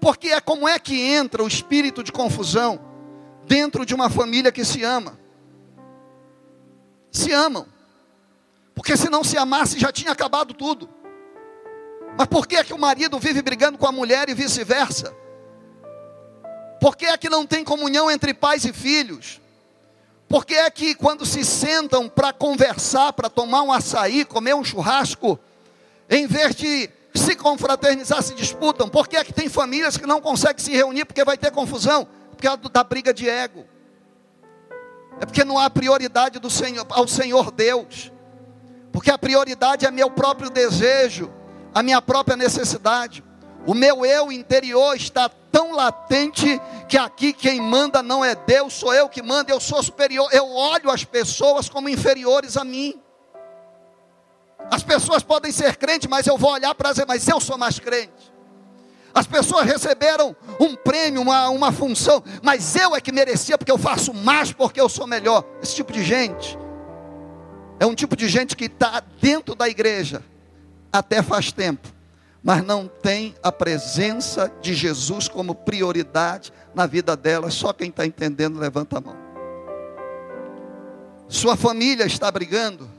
[0.00, 2.80] porque é como é que entra o espírito de confusão
[3.46, 5.18] dentro de uma família que se ama?
[7.10, 7.66] Se amam.
[8.74, 10.88] Porque se não se amasse já tinha acabado tudo.
[12.16, 15.14] Mas por que é que o marido vive brigando com a mulher e vice-versa?
[16.80, 19.40] Por que é que não tem comunhão entre pais e filhos?
[20.28, 24.64] Por que é que quando se sentam para conversar, para tomar um açaí, comer um
[24.64, 25.38] churrasco,
[26.08, 28.88] em vez de se confraternizar, se disputam?
[28.88, 32.06] Por que é que tem famílias que não conseguem se reunir porque vai ter confusão?
[32.30, 33.66] Porque é da briga de ego.
[35.20, 38.11] É porque não há prioridade do Senhor, ao Senhor Deus.
[38.92, 41.32] Porque a prioridade é meu próprio desejo,
[41.74, 43.24] a minha própria necessidade.
[43.66, 48.92] O meu eu interior está tão latente que aqui quem manda não é Deus, sou
[48.92, 50.28] eu que mando, eu sou superior.
[50.32, 53.00] Eu olho as pessoas como inferiores a mim.
[54.70, 57.78] As pessoas podem ser crentes, mas eu vou olhar para dizer, mas eu sou mais
[57.78, 58.32] crente.
[59.14, 63.78] As pessoas receberam um prêmio, uma, uma função, mas eu é que merecia porque eu
[63.78, 65.44] faço mais, porque eu sou melhor.
[65.62, 66.58] Esse tipo de gente
[67.82, 70.22] é um tipo de gente que está dentro da igreja
[70.92, 71.92] até faz tempo
[72.42, 77.50] mas não tem a presença de Jesus como prioridade na vida dela.
[77.50, 79.16] Só quem está entendendo, levanta a mão.
[81.28, 82.90] Sua família está brigando.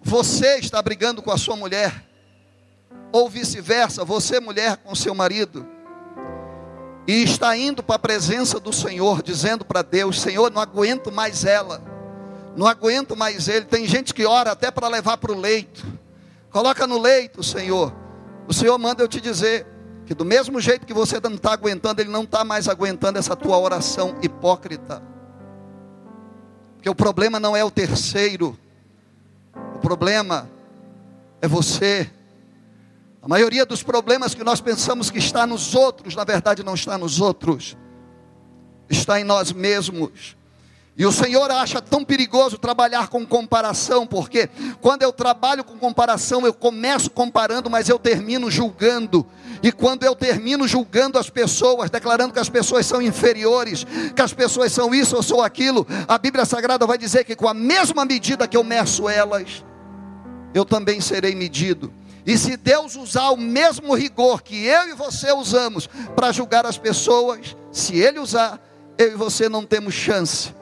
[0.00, 2.04] Você está brigando com a sua mulher.
[3.10, 5.66] Ou vice-versa, você, mulher, com seu marido.
[7.06, 11.44] E está indo para a presença do Senhor, dizendo para Deus: Senhor, não aguento mais
[11.44, 11.93] ela.
[12.56, 13.64] Não aguento mais ele.
[13.64, 15.84] Tem gente que ora até para levar para o leito
[16.54, 17.92] Coloca no leito, Senhor.
[18.46, 19.66] O Senhor manda eu te dizer
[20.06, 23.34] que do mesmo jeito que você não está aguentando, Ele não está mais aguentando essa
[23.34, 25.02] tua oração hipócrita.
[26.76, 28.56] Porque o problema não é o terceiro,
[29.74, 30.48] o problema
[31.42, 32.08] é você.
[33.20, 36.96] A maioria dos problemas que nós pensamos que está nos outros, na verdade não está
[36.96, 37.76] nos outros,
[38.88, 40.36] está em nós mesmos.
[40.96, 44.48] E o Senhor acha tão perigoso trabalhar com comparação, porque
[44.80, 49.26] quando eu trabalho com comparação, eu começo comparando, mas eu termino julgando.
[49.60, 54.32] E quando eu termino julgando as pessoas, declarando que as pessoas são inferiores, que as
[54.32, 58.04] pessoas são isso ou sou aquilo, a Bíblia Sagrada vai dizer que com a mesma
[58.04, 59.64] medida que eu meço elas,
[60.54, 61.92] eu também serei medido.
[62.24, 66.78] E se Deus usar o mesmo rigor que eu e você usamos para julgar as
[66.78, 68.60] pessoas, se Ele usar,
[68.96, 70.54] eu e você não temos chance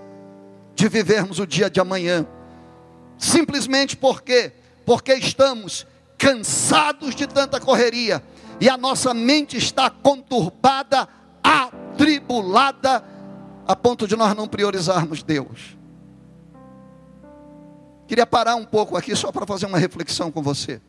[0.74, 2.26] de vivermos o dia de amanhã.
[3.18, 4.52] Simplesmente porque
[4.84, 5.86] porque estamos
[6.18, 8.22] cansados de tanta correria
[8.60, 11.08] e a nossa mente está conturbada,
[11.42, 13.04] atribulada
[13.66, 15.76] a ponto de nós não priorizarmos Deus.
[18.06, 20.80] Queria parar um pouco aqui só para fazer uma reflexão com você.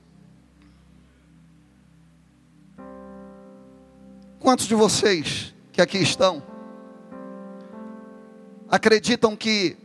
[4.40, 6.44] Quantos de vocês que aqui estão
[8.74, 9.78] acreditam que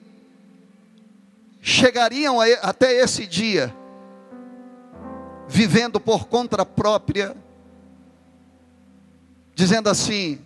[1.61, 3.75] chegariam até esse dia
[5.46, 7.37] vivendo por conta própria,
[9.54, 10.40] dizendo assim: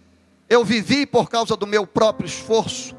[0.50, 2.96] eu vivi por causa do meu próprio esforço,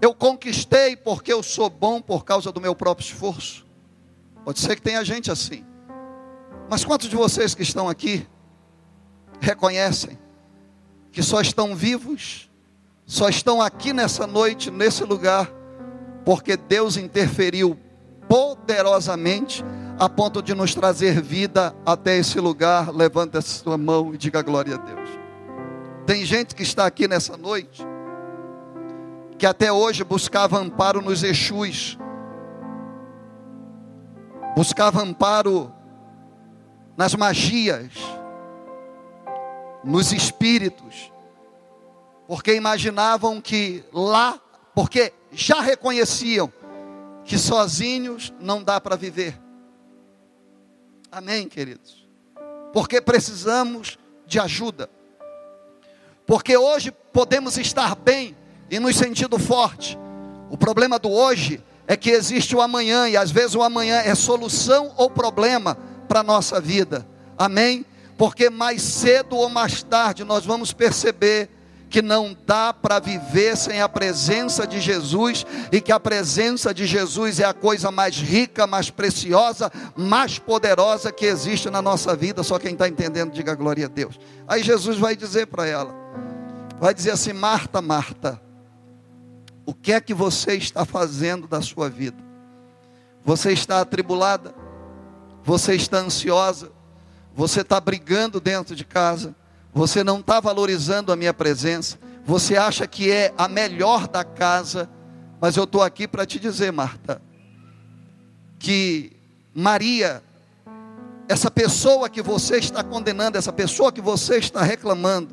[0.00, 3.66] eu conquistei porque eu sou bom por causa do meu próprio esforço.
[4.44, 5.66] Pode ser que tenha gente assim,
[6.70, 8.24] mas quantos de vocês que estão aqui
[9.40, 10.16] reconhecem
[11.10, 12.47] que só estão vivos
[13.08, 15.50] só estão aqui nessa noite, nesse lugar,
[16.26, 17.74] porque Deus interferiu
[18.28, 19.64] poderosamente
[19.98, 24.42] a ponto de nos trazer vida até esse lugar, levanta a sua mão e diga
[24.42, 25.08] glória a Deus.
[26.06, 27.82] Tem gente que está aqui nessa noite,
[29.38, 31.98] que até hoje buscava amparo nos Exus,
[34.54, 35.72] buscava amparo
[36.94, 37.94] nas magias,
[39.82, 41.10] nos espíritos,
[42.28, 44.38] porque imaginavam que lá,
[44.74, 46.52] porque já reconheciam
[47.24, 49.40] que sozinhos não dá para viver.
[51.10, 52.06] Amém, queridos?
[52.70, 54.90] Porque precisamos de ajuda.
[56.26, 58.36] Porque hoje podemos estar bem
[58.70, 59.98] e nos sentindo forte.
[60.50, 64.14] O problema do hoje é que existe o amanhã e às vezes o amanhã é
[64.14, 67.08] solução ou problema para a nossa vida.
[67.38, 67.86] Amém?
[68.18, 71.56] Porque mais cedo ou mais tarde nós vamos perceber
[71.88, 76.86] que não dá para viver sem a presença de Jesus e que a presença de
[76.86, 82.42] Jesus é a coisa mais rica, mais preciosa, mais poderosa que existe na nossa vida.
[82.42, 84.18] Só quem está entendendo, diga glória a Deus.
[84.46, 85.94] Aí Jesus vai dizer para ela:
[86.78, 88.40] vai dizer assim, Marta, Marta,
[89.64, 92.22] o que é que você está fazendo da sua vida?
[93.24, 94.54] Você está atribulada?
[95.44, 96.72] Você está ansiosa?
[97.34, 99.34] Você está brigando dentro de casa?
[99.78, 102.00] Você não está valorizando a minha presença.
[102.24, 104.90] Você acha que é a melhor da casa.
[105.40, 107.22] Mas eu estou aqui para te dizer, Marta,
[108.58, 109.12] que
[109.54, 110.20] Maria,
[111.28, 115.32] essa pessoa que você está condenando, essa pessoa que você está reclamando,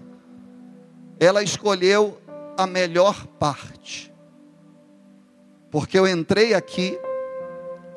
[1.20, 2.22] ela escolheu
[2.56, 4.14] a melhor parte.
[5.72, 7.00] Porque eu entrei aqui,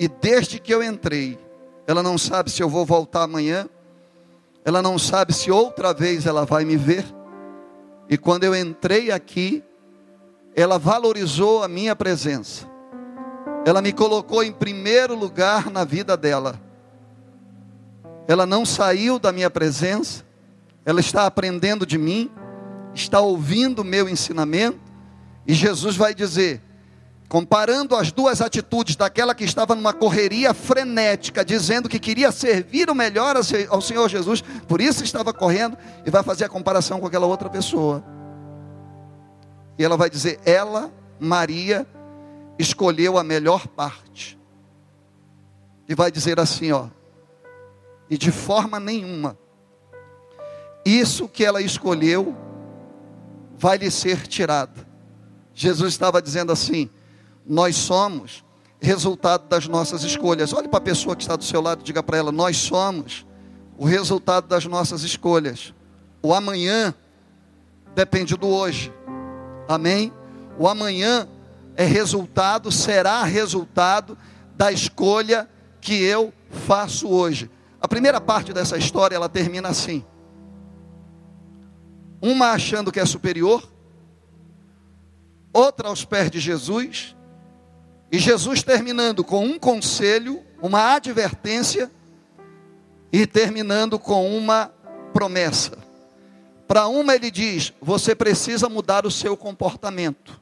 [0.01, 1.39] e desde que eu entrei,
[1.87, 3.69] ela não sabe se eu vou voltar amanhã,
[4.69, 7.03] ela não sabe se outra vez ela vai me ver.
[8.07, 9.65] E quando eu entrei aqui,
[10.55, 12.69] ela valorizou a minha presença.
[13.65, 16.61] Ela me colocou em primeiro lugar na vida dela.
[18.27, 20.23] Ela não saiu da minha presença.
[20.85, 22.31] Ela está aprendendo de mim,
[22.95, 24.79] está ouvindo o meu ensinamento.
[25.47, 26.61] E Jesus vai dizer:
[27.29, 32.95] comparando as duas atitudes daquela que estava numa correria frenética, dizendo que queria servir o
[32.95, 35.77] melhor ao Senhor Jesus, por isso estava correndo,
[36.07, 38.03] e vai fazer a comparação com aquela outra pessoa.
[39.79, 41.87] E ela vai dizer: ela, Maria,
[42.59, 44.39] escolheu a melhor parte.
[45.87, 46.89] E vai dizer assim, ó,
[48.11, 49.39] e de forma nenhuma,
[50.85, 52.35] isso que ela escolheu
[53.57, 54.87] vai lhe ser tirado.
[55.55, 56.89] Jesus estava dizendo assim:
[57.49, 58.45] nós somos
[58.81, 60.53] resultado das nossas escolhas.
[60.53, 63.27] Olhe para a pessoa que está do seu lado e diga para ela: Nós somos
[63.77, 65.73] o resultado das nossas escolhas.
[66.23, 66.95] O amanhã
[67.95, 68.93] depende do hoje.
[69.67, 70.13] Amém?
[70.59, 71.27] O amanhã
[71.75, 74.19] é resultado, será resultado
[74.57, 75.49] da escolha
[75.81, 77.51] que eu faço hoje.
[77.81, 80.05] A primeira parte dessa história ela termina assim:
[82.21, 83.67] uma achando que é superior,
[85.53, 87.17] outra aos pés de Jesus
[88.11, 91.91] e Jesus terminando com um conselho, uma advertência
[93.13, 94.73] e terminando com uma
[95.13, 95.79] promessa.
[96.67, 100.41] Para uma ele diz: você precisa mudar o seu comportamento.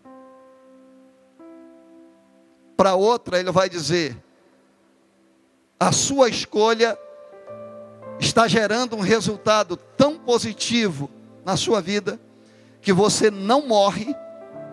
[2.77, 4.17] Para outra ele vai dizer:
[5.79, 6.97] a sua escolha
[8.21, 11.11] está gerando um resultado tão positivo
[11.45, 12.21] na sua vida
[12.81, 14.15] que você não morre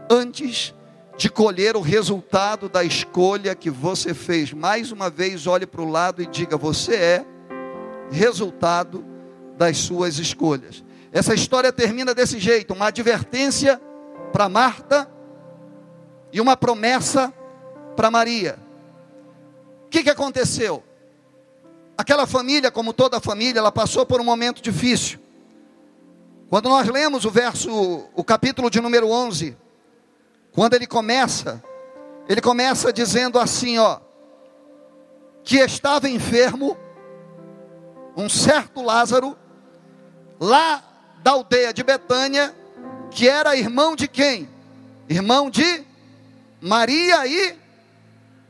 [0.09, 0.73] antes
[1.15, 4.51] de colher o resultado da escolha que você fez.
[4.51, 7.25] Mais uma vez, olhe para o lado e diga: Você é
[8.11, 9.05] resultado
[9.57, 10.83] das suas escolhas.
[11.11, 13.79] Essa história termina desse jeito: uma advertência
[14.31, 15.09] para Marta
[16.31, 17.31] e uma promessa
[17.95, 18.57] para Maria.
[19.85, 20.83] O que, que aconteceu?
[21.95, 25.19] Aquela família, como toda família, ela passou por um momento difícil.
[26.49, 29.55] Quando nós lemos o verso, o capítulo de número 11,
[30.53, 31.63] quando ele começa,
[32.29, 33.99] ele começa dizendo assim, ó,
[35.43, 36.77] que estava enfermo
[38.15, 39.37] um certo Lázaro
[40.39, 40.83] lá
[41.23, 42.55] da aldeia de Betânia,
[43.09, 44.47] que era irmão de quem?
[45.09, 45.83] Irmão de
[46.61, 47.55] Maria e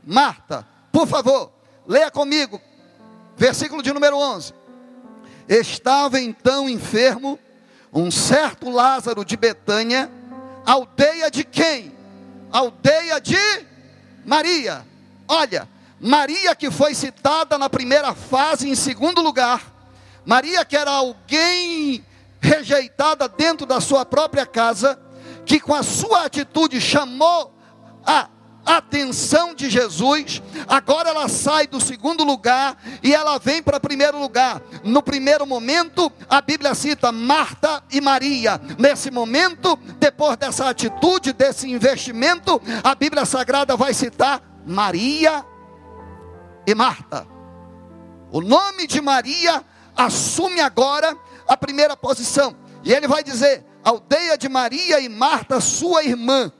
[0.04, 0.66] Marta.
[0.92, 1.50] Por favor,
[1.86, 2.60] leia comigo,
[3.36, 4.52] versículo de número 11.
[5.48, 7.38] Estava então enfermo
[7.92, 10.10] um certo Lázaro de Betânia,
[10.64, 11.94] aldeia de quem?
[12.54, 13.36] aldeia de
[14.24, 14.86] Maria.
[15.26, 15.68] Olha,
[16.00, 19.60] Maria que foi citada na primeira fase em segundo lugar.
[20.24, 22.04] Maria que era alguém
[22.40, 24.96] rejeitada dentro da sua própria casa,
[25.44, 27.52] que com a sua atitude chamou
[28.06, 28.28] a
[28.64, 34.62] atenção de Jesus, agora ela sai do segundo lugar e ela vem para primeiro lugar.
[34.82, 38.60] No primeiro momento, a Bíblia cita Marta e Maria.
[38.78, 45.44] Nesse momento, depois dessa atitude, desse investimento, a Bíblia Sagrada vai citar Maria
[46.66, 47.26] e Marta.
[48.32, 49.62] O nome de Maria
[49.96, 52.56] assume agora a primeira posição.
[52.82, 56.52] E ele vai dizer: aldeia de Maria e Marta, sua irmã.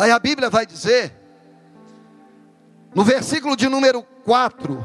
[0.00, 1.12] Aí a Bíblia vai dizer,
[2.94, 4.82] no versículo de número 4,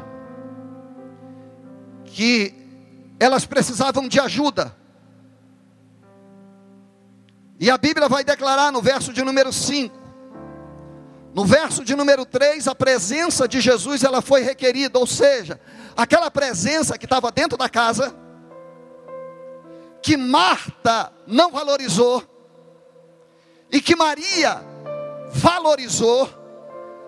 [2.04, 2.54] que
[3.18, 4.76] elas precisavam de ajuda.
[7.58, 9.96] E a Bíblia vai declarar no verso de número 5,
[11.34, 15.62] no verso de número 3, a presença de Jesus ela foi requerida, ou seja,
[15.96, 18.14] aquela presença que estava dentro da casa,
[20.02, 22.22] que Marta não valorizou,
[23.72, 24.75] e que Maria
[25.36, 26.30] valorizou,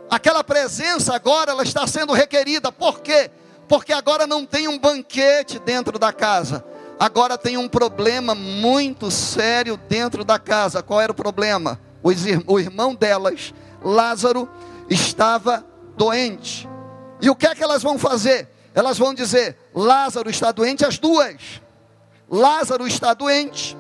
[0.10, 2.72] aquela presença agora ela está sendo requerida.
[2.72, 3.32] Por quê?
[3.70, 6.64] Porque agora não tem um banquete dentro da casa.
[7.00, 10.84] Agora tem um problema muito sério dentro da casa.
[10.84, 11.80] Qual era o problema?
[12.46, 14.50] O irmão delas, Lázaro,
[14.90, 15.66] estava
[15.96, 16.68] doente.
[17.22, 18.50] E o que é que elas vão fazer?
[18.76, 21.62] Elas vão dizer: Lázaro está doente, as duas.
[22.30, 23.78] Lázaro está doente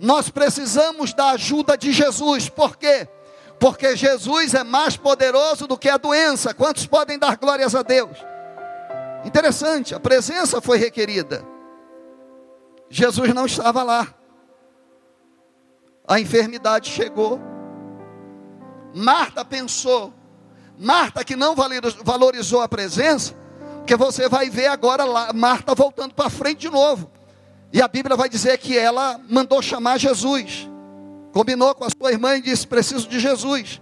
[0.00, 3.06] nós precisamos da ajuda de Jesus, por quê?
[3.58, 6.54] Porque Jesus é mais poderoso do que a doença.
[6.54, 8.16] Quantos podem dar glórias a Deus?
[9.22, 11.44] Interessante, a presença foi requerida.
[12.88, 14.14] Jesus não estava lá.
[16.08, 17.38] A enfermidade chegou.
[18.94, 20.14] Marta pensou,
[20.78, 21.54] Marta que não
[22.02, 23.34] valorizou a presença,
[23.76, 27.10] porque você vai ver agora lá, Marta voltando para frente de novo.
[27.72, 30.68] E a Bíblia vai dizer que ela mandou chamar Jesus.
[31.32, 33.80] Combinou com a sua irmã e disse: Preciso de Jesus.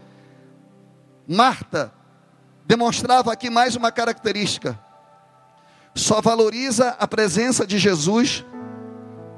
[1.26, 1.92] Marta
[2.66, 4.78] demonstrava aqui mais uma característica.
[5.94, 8.44] Só valoriza a presença de Jesus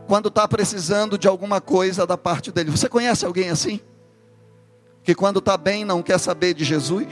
[0.07, 2.70] quando está precisando de alguma coisa da parte dele.
[2.70, 3.80] Você conhece alguém assim?
[5.05, 7.07] Que quando está bem não quer saber de Jesus,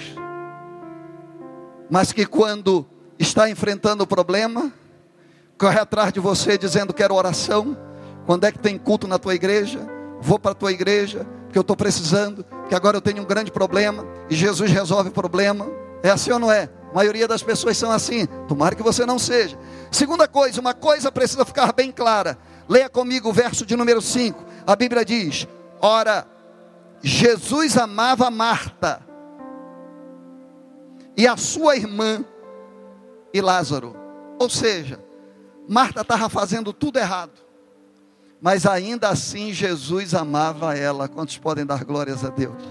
[1.88, 2.84] mas que quando
[3.18, 4.72] está enfrentando o problema,
[5.58, 7.76] corre atrás de você dizendo quero oração.
[8.24, 9.80] Quando é que tem culto na tua igreja?
[10.20, 13.50] Vou para a tua igreja, porque eu estou precisando, que agora eu tenho um grande
[13.50, 15.66] problema e Jesus resolve o problema.
[16.02, 16.68] É assim ou não é?
[16.90, 18.26] A maioria das pessoas são assim.
[18.46, 19.58] Tomara que você não seja.
[19.90, 22.38] Segunda coisa, uma coisa precisa ficar bem clara.
[22.68, 24.44] Leia comigo o verso de número 5.
[24.66, 25.48] A Bíblia diz:
[25.80, 26.26] Ora,
[27.02, 29.00] Jesus amava Marta
[31.16, 32.24] e a sua irmã
[33.32, 33.96] e Lázaro.
[34.38, 35.07] Ou seja,
[35.68, 37.32] Marta estava fazendo tudo errado.
[38.40, 41.08] Mas ainda assim Jesus amava ela.
[41.08, 42.62] Quantos podem dar glórias a Deus?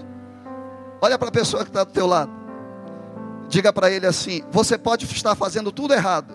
[1.00, 2.32] Olha para a pessoa que está do teu lado.
[3.48, 6.34] Diga para ele assim: você pode estar fazendo tudo errado.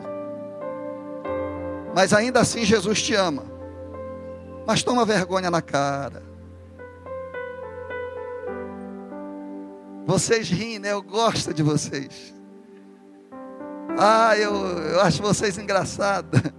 [1.94, 3.44] Mas ainda assim Jesus te ama.
[4.66, 6.24] Mas toma vergonha na cara.
[10.06, 10.92] Vocês riem, né?
[10.92, 12.34] Eu gosto de vocês.
[13.98, 16.42] Ah, eu, eu acho vocês engraçados.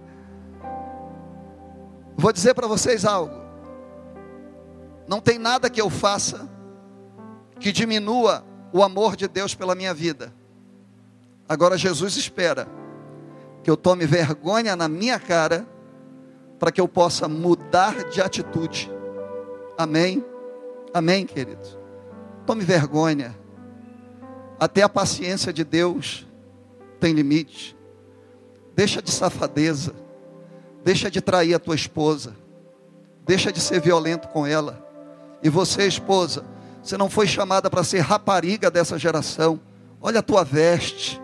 [2.15, 3.33] Vou dizer para vocês algo.
[5.07, 6.49] Não tem nada que eu faça
[7.59, 10.33] que diminua o amor de Deus pela minha vida.
[11.47, 12.67] Agora Jesus espera
[13.63, 15.67] que eu tome vergonha na minha cara
[16.57, 18.91] para que eu possa mudar de atitude.
[19.77, 20.23] Amém?
[20.93, 21.77] Amém, queridos.
[22.45, 23.37] Tome vergonha.
[24.57, 26.24] Até a paciência de Deus
[26.99, 27.75] tem limite.
[28.75, 29.93] Deixa de safadeza.
[30.83, 32.35] Deixa de trair a tua esposa.
[33.25, 34.85] Deixa de ser violento com ela.
[35.41, 36.45] E você, esposa,
[36.81, 39.59] você não foi chamada para ser rapariga dessa geração.
[40.01, 41.21] Olha a tua veste.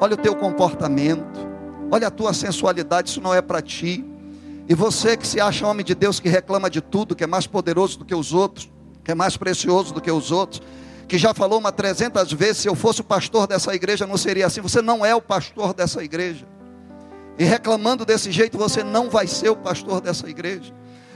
[0.00, 1.40] Olha o teu comportamento.
[1.90, 3.10] Olha a tua sensualidade.
[3.10, 4.04] Isso não é para ti.
[4.68, 7.46] E você que se acha homem de Deus, que reclama de tudo, que é mais
[7.46, 8.70] poderoso do que os outros,
[9.04, 10.62] que é mais precioso do que os outros,
[11.06, 14.46] que já falou uma trezentas vezes: se eu fosse o pastor dessa igreja, não seria
[14.46, 14.60] assim.
[14.60, 16.46] Você não é o pastor dessa igreja.
[17.38, 20.72] E reclamando desse jeito, você não vai ser o pastor dessa igreja.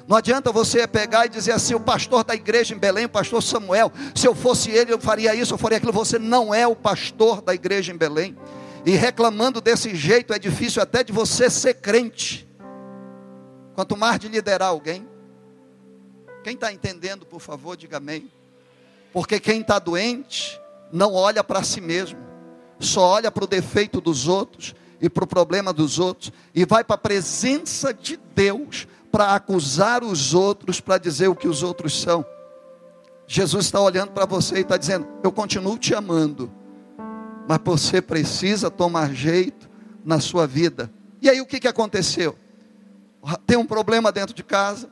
[0.06, 3.42] Não adianta você pegar e dizer assim: o pastor da igreja em Belém, o pastor
[3.42, 5.92] Samuel, se eu fosse ele, eu faria isso, eu faria aquilo.
[5.92, 8.36] Você não é o pastor da igreja em Belém.
[8.86, 12.48] E reclamando desse jeito, é difícil até de você ser crente.
[13.74, 15.06] Quanto mais de liderar alguém.
[16.42, 18.30] Quem está entendendo, por favor, diga amém.
[19.18, 20.60] Porque quem está doente
[20.92, 22.20] não olha para si mesmo,
[22.78, 26.84] só olha para o defeito dos outros e para o problema dos outros, e vai
[26.84, 32.00] para a presença de Deus para acusar os outros, para dizer o que os outros
[32.00, 32.24] são.
[33.26, 36.48] Jesus está olhando para você e está dizendo: Eu continuo te amando,
[37.48, 39.68] mas você precisa tomar jeito
[40.04, 40.92] na sua vida.
[41.20, 42.38] E aí o que, que aconteceu?
[43.44, 44.88] Tem um problema dentro de casa,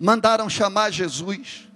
[0.00, 1.66] mandaram chamar Jesus.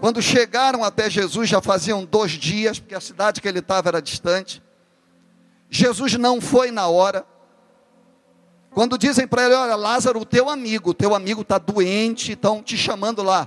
[0.00, 4.00] Quando chegaram até Jesus, já faziam dois dias, porque a cidade que ele estava era
[4.00, 4.62] distante.
[5.68, 7.24] Jesus não foi na hora.
[8.70, 12.62] Quando dizem para ele: Olha, Lázaro, o teu amigo, o teu amigo está doente, estão
[12.62, 13.46] te chamando lá.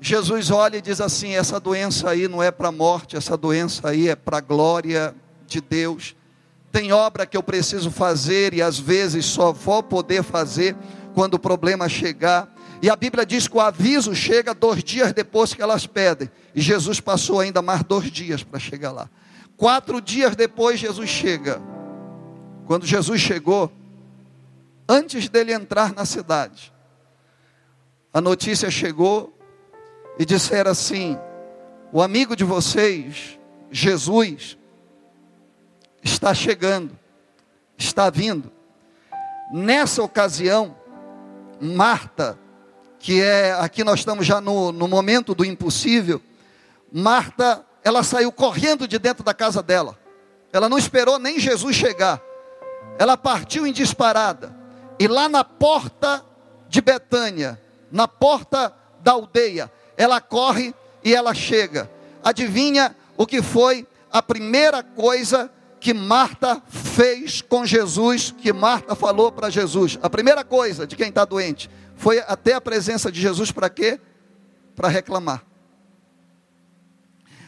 [0.00, 3.88] Jesus olha e diz assim: Essa doença aí não é para a morte, essa doença
[3.88, 5.14] aí é para a glória
[5.46, 6.16] de Deus.
[6.72, 10.74] Tem obra que eu preciso fazer e às vezes só vou poder fazer
[11.14, 12.52] quando o problema chegar.
[12.82, 16.28] E a Bíblia diz que o aviso chega dois dias depois que elas pedem.
[16.52, 19.08] E Jesus passou ainda mais dois dias para chegar lá.
[19.56, 21.62] Quatro dias depois, Jesus chega.
[22.66, 23.70] Quando Jesus chegou,
[24.88, 26.72] antes dele entrar na cidade,
[28.12, 29.32] a notícia chegou
[30.18, 31.16] e disseram assim:
[31.92, 33.38] o amigo de vocês,
[33.70, 34.58] Jesus,
[36.02, 36.98] está chegando,
[37.78, 38.50] está vindo.
[39.52, 40.76] Nessa ocasião,
[41.60, 42.41] Marta,
[43.02, 46.22] que é, aqui nós estamos já no, no momento do impossível,
[46.92, 49.98] Marta, ela saiu correndo de dentro da casa dela,
[50.52, 52.22] ela não esperou nem Jesus chegar,
[53.00, 54.54] ela partiu em disparada,
[55.00, 56.24] e lá na porta
[56.68, 60.72] de Betânia, na porta da aldeia, ela corre
[61.02, 61.90] e ela chega.
[62.22, 65.50] Adivinha o que foi a primeira coisa
[65.80, 69.98] que Marta fez com Jesus, que Marta falou para Jesus.
[70.00, 71.68] A primeira coisa de quem está doente
[72.02, 74.00] foi até a presença de Jesus para quê?
[74.74, 75.44] Para reclamar.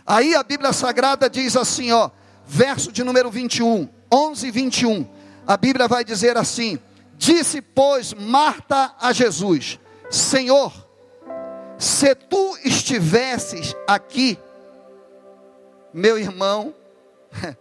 [0.07, 2.09] Aí a Bíblia Sagrada diz assim, ó,
[2.47, 5.09] verso de número 21, 11 e 21.
[5.45, 6.79] A Bíblia vai dizer assim:
[7.17, 10.73] Disse, pois, Marta a Jesus: Senhor,
[11.77, 14.39] se tu estivesses aqui,
[15.93, 16.73] meu irmão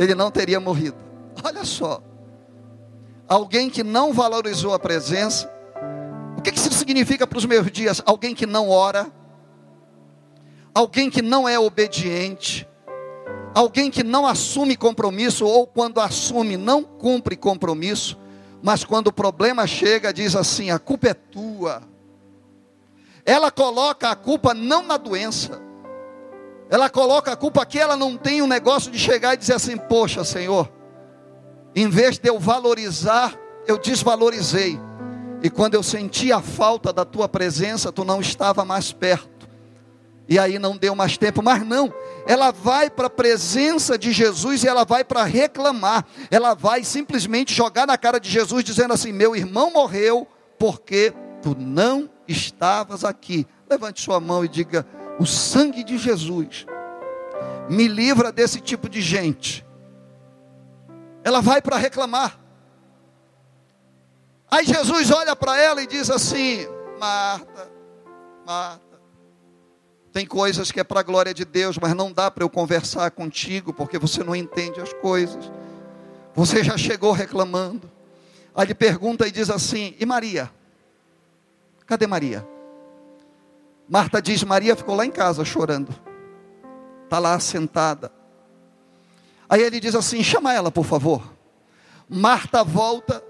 [0.00, 0.96] ele não teria morrido.
[1.44, 2.07] Olha só.
[3.28, 5.52] Alguém que não valorizou a presença.
[6.36, 8.00] O que isso significa para os meus dias?
[8.06, 9.06] Alguém que não ora.
[10.74, 12.66] Alguém que não é obediente.
[13.54, 18.16] Alguém que não assume compromisso, ou quando assume, não cumpre compromisso.
[18.62, 21.82] Mas quando o problema chega, diz assim: a culpa é tua.
[23.26, 25.60] Ela coloca a culpa não na doença,
[26.70, 29.76] ela coloca a culpa que ela não tem um negócio de chegar e dizer assim:
[29.76, 30.70] Poxa, Senhor,
[31.82, 33.34] em vez de eu valorizar,
[33.66, 34.80] eu desvalorizei.
[35.42, 39.48] E quando eu senti a falta da tua presença, tu não estava mais perto.
[40.28, 41.92] E aí não deu mais tempo, mas não,
[42.26, 46.04] ela vai para a presença de Jesus e ela vai para reclamar.
[46.30, 51.56] Ela vai simplesmente jogar na cara de Jesus, dizendo assim: Meu irmão morreu porque tu
[51.58, 53.46] não estavas aqui.
[53.70, 54.86] Levante sua mão e diga:
[55.18, 56.66] o sangue de Jesus
[57.70, 59.64] me livra desse tipo de gente.
[61.28, 62.38] Ela vai para reclamar.
[64.50, 66.66] Aí Jesus olha para ela e diz assim:
[66.98, 67.70] Marta,
[68.46, 68.98] Marta,
[70.10, 73.10] tem coisas que é para a glória de Deus, mas não dá para eu conversar
[73.10, 75.52] contigo porque você não entende as coisas.
[76.34, 77.90] Você já chegou reclamando.
[78.54, 80.50] Aí ele pergunta e diz assim: E Maria?
[81.84, 82.48] Cadê Maria?
[83.86, 85.94] Marta diz: Maria ficou lá em casa chorando.
[87.04, 88.17] Está lá sentada.
[89.48, 91.22] Aí ele diz assim: chama ela, por favor.
[92.08, 93.22] Marta volta,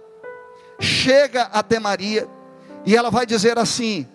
[0.81, 2.29] chega até Maria,
[2.85, 4.07] e ela vai dizer assim: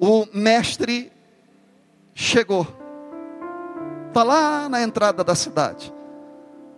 [0.00, 1.12] o mestre
[2.14, 2.66] chegou.
[4.08, 5.92] Está lá na entrada da cidade.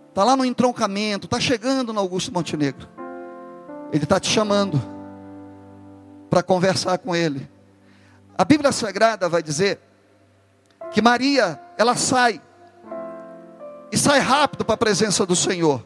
[0.09, 2.87] Está lá no entroncamento, está chegando no Augusto Montenegro.
[3.93, 4.81] Ele está te chamando
[6.29, 7.49] para conversar com ele.
[8.37, 9.79] A Bíblia Sagrada vai dizer
[10.91, 12.41] que Maria, ela sai,
[13.91, 15.85] e sai rápido para a presença do Senhor.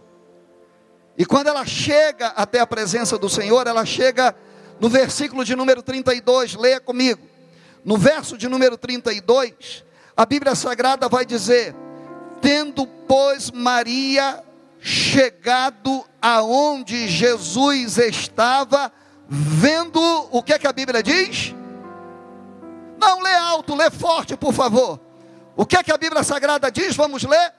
[1.17, 4.35] E quando ela chega até a presença do Senhor, ela chega
[4.79, 7.21] no versículo de número 32, leia comigo.
[7.83, 9.83] No verso de número 32,
[10.15, 11.75] a Bíblia Sagrada vai dizer:
[12.41, 14.43] Tendo, pois, Maria
[14.79, 18.91] chegado aonde Jesus estava,
[19.27, 19.99] vendo,
[20.31, 21.55] o que é que a Bíblia diz?
[22.99, 24.99] Não, lê alto, lê forte, por favor.
[25.55, 26.95] O que é que a Bíblia Sagrada diz?
[26.95, 27.53] Vamos ler?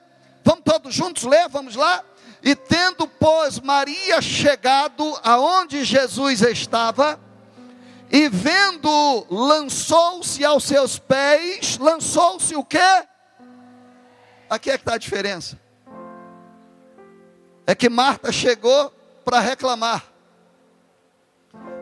[0.47, 1.49] Vamos todos juntos ler?
[1.49, 2.05] Vamos lá?
[2.41, 7.19] E tendo, pois, Maria chegado aonde Jesus estava,
[8.09, 12.79] e vendo, lançou-se aos seus pés, lançou-se o quê?
[14.49, 15.59] Aqui é que está a diferença.
[17.65, 18.89] É que Marta chegou
[19.25, 20.05] para reclamar.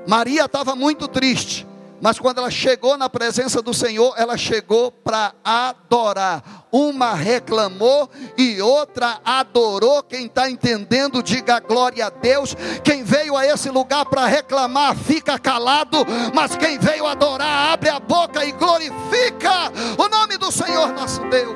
[0.07, 1.67] Maria estava muito triste.
[2.01, 6.65] Mas quando ela chegou na presença do Senhor, ela chegou para adorar.
[6.71, 10.03] Uma reclamou e outra adorou.
[10.03, 12.55] Quem está entendendo, diga glória a Deus.
[12.83, 16.05] Quem veio a esse lugar para reclamar, fica calado.
[16.33, 21.55] Mas quem veio adorar, abre a boca e glorifica o nome do Senhor nosso Deus.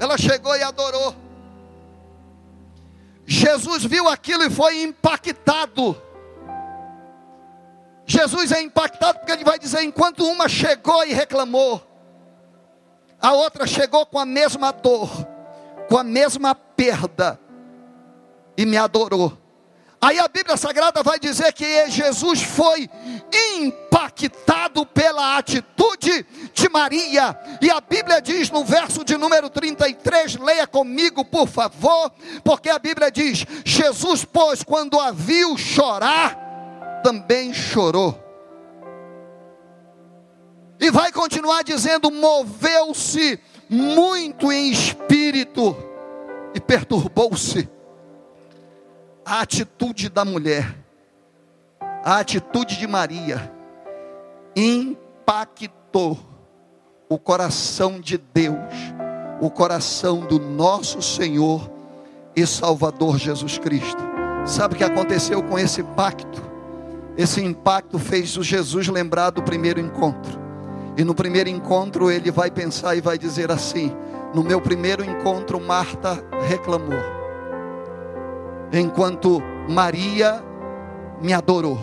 [0.00, 1.14] Ela chegou e adorou.
[3.26, 6.09] Jesus viu aquilo e foi impactado.
[8.10, 11.80] Jesus é impactado porque ele vai dizer: enquanto uma chegou e reclamou,
[13.22, 15.08] a outra chegou com a mesma dor,
[15.88, 17.38] com a mesma perda,
[18.56, 19.38] e me adorou.
[20.00, 22.90] Aí a Bíblia Sagrada vai dizer que Jesus foi
[23.56, 27.38] impactado pela atitude de Maria.
[27.62, 32.10] E a Bíblia diz no verso de número 33, leia comigo, por favor,
[32.42, 36.49] porque a Bíblia diz: Jesus, pois, quando a viu chorar,
[37.02, 38.18] também chorou.
[40.80, 43.38] E vai continuar dizendo: moveu-se
[43.68, 45.76] muito em espírito
[46.54, 47.68] e perturbou-se.
[49.24, 50.74] A atitude da mulher,
[52.02, 53.52] a atitude de Maria,
[54.56, 56.18] impactou
[57.08, 58.56] o coração de Deus,
[59.40, 61.70] o coração do nosso Senhor
[62.34, 64.02] e Salvador Jesus Cristo.
[64.46, 66.49] Sabe o que aconteceu com esse pacto?
[67.20, 70.40] Esse impacto fez o Jesus lembrar do primeiro encontro.
[70.96, 73.94] E no primeiro encontro ele vai pensar e vai dizer assim:
[74.32, 76.98] No meu primeiro encontro, Marta reclamou,
[78.72, 80.42] enquanto Maria
[81.20, 81.78] me adorou.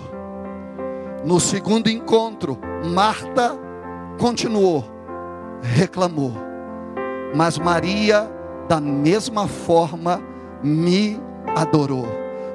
[1.24, 3.56] No segundo encontro, Marta
[4.20, 4.86] continuou,
[5.62, 6.34] reclamou,
[7.36, 8.28] mas Maria,
[8.68, 10.20] da mesma forma,
[10.64, 11.22] me
[11.56, 12.08] adorou.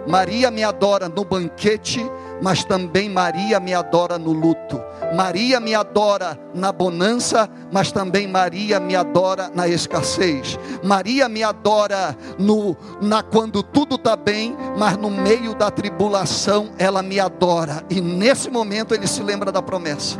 [0.05, 2.05] Maria me adora no banquete,
[2.43, 4.83] mas também Maria me adora no luto.
[5.15, 10.59] Maria me adora na bonança, mas também Maria me adora na escassez.
[10.83, 17.01] Maria me adora no na quando tudo está bem, mas no meio da tribulação ela
[17.01, 17.85] me adora.
[17.89, 20.19] E nesse momento ele se lembra da promessa.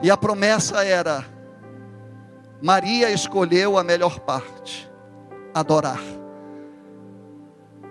[0.00, 1.24] E a promessa era:
[2.62, 4.88] Maria escolheu a melhor parte,
[5.52, 6.00] adorar.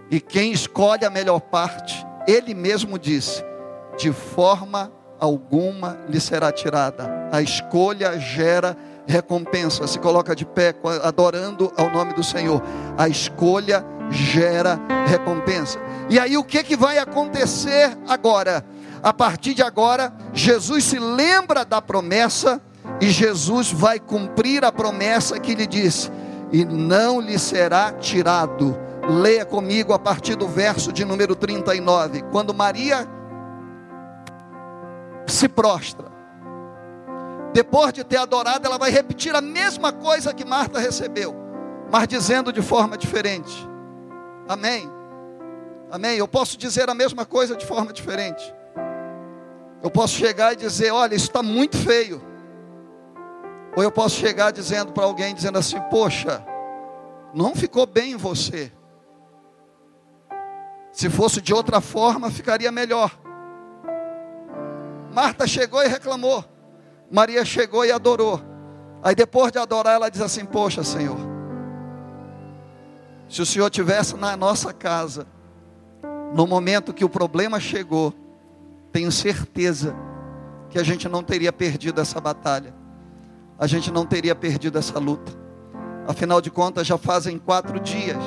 [0.10, 3.44] E quem escolhe a melhor parte ele mesmo disse:
[3.98, 7.30] de forma alguma lhe será tirada.
[7.32, 9.88] A escolha gera recompensa.
[9.88, 12.62] Se coloca de pé, adorando ao nome do Senhor.
[12.98, 15.80] A escolha gera recompensa.
[16.10, 18.66] E aí o que, que vai acontecer agora?
[19.02, 22.62] A partir de agora, Jesus se lembra da promessa
[23.02, 26.12] e Jesus vai cumprir a promessa que lhe disse:
[26.52, 28.78] e não lhe será tirado
[29.10, 32.22] Leia comigo a partir do verso de número 39.
[32.32, 33.08] Quando Maria
[35.28, 36.12] se prostra,
[37.54, 41.36] depois de ter adorado, ela vai repetir a mesma coisa que Marta recebeu,
[41.92, 43.70] mas dizendo de forma diferente.
[44.48, 44.90] Amém?
[45.92, 46.18] Amém?
[46.18, 48.54] Eu posso dizer a mesma coisa de forma diferente.
[49.84, 52.22] Eu posso chegar e dizer: Olha, isso está muito feio.
[53.76, 56.44] Ou eu posso chegar dizendo para alguém, dizendo assim: Poxa,
[57.34, 58.72] não ficou bem em você.
[60.94, 63.12] Se fosse de outra forma, ficaria melhor.
[65.12, 66.46] Marta chegou e reclamou.
[67.12, 68.40] Maria chegou e adorou.
[69.02, 71.18] Aí depois de adorar, ela diz assim: Poxa, Senhor,
[73.28, 75.26] se o Senhor tivesse na nossa casa,
[76.36, 78.14] no momento que o problema chegou,
[78.92, 79.96] tenho certeza
[80.70, 82.74] que a gente não teria perdido essa batalha,
[83.58, 85.32] a gente não teria perdido essa luta.
[86.08, 88.18] Afinal de contas, já fazem quatro dias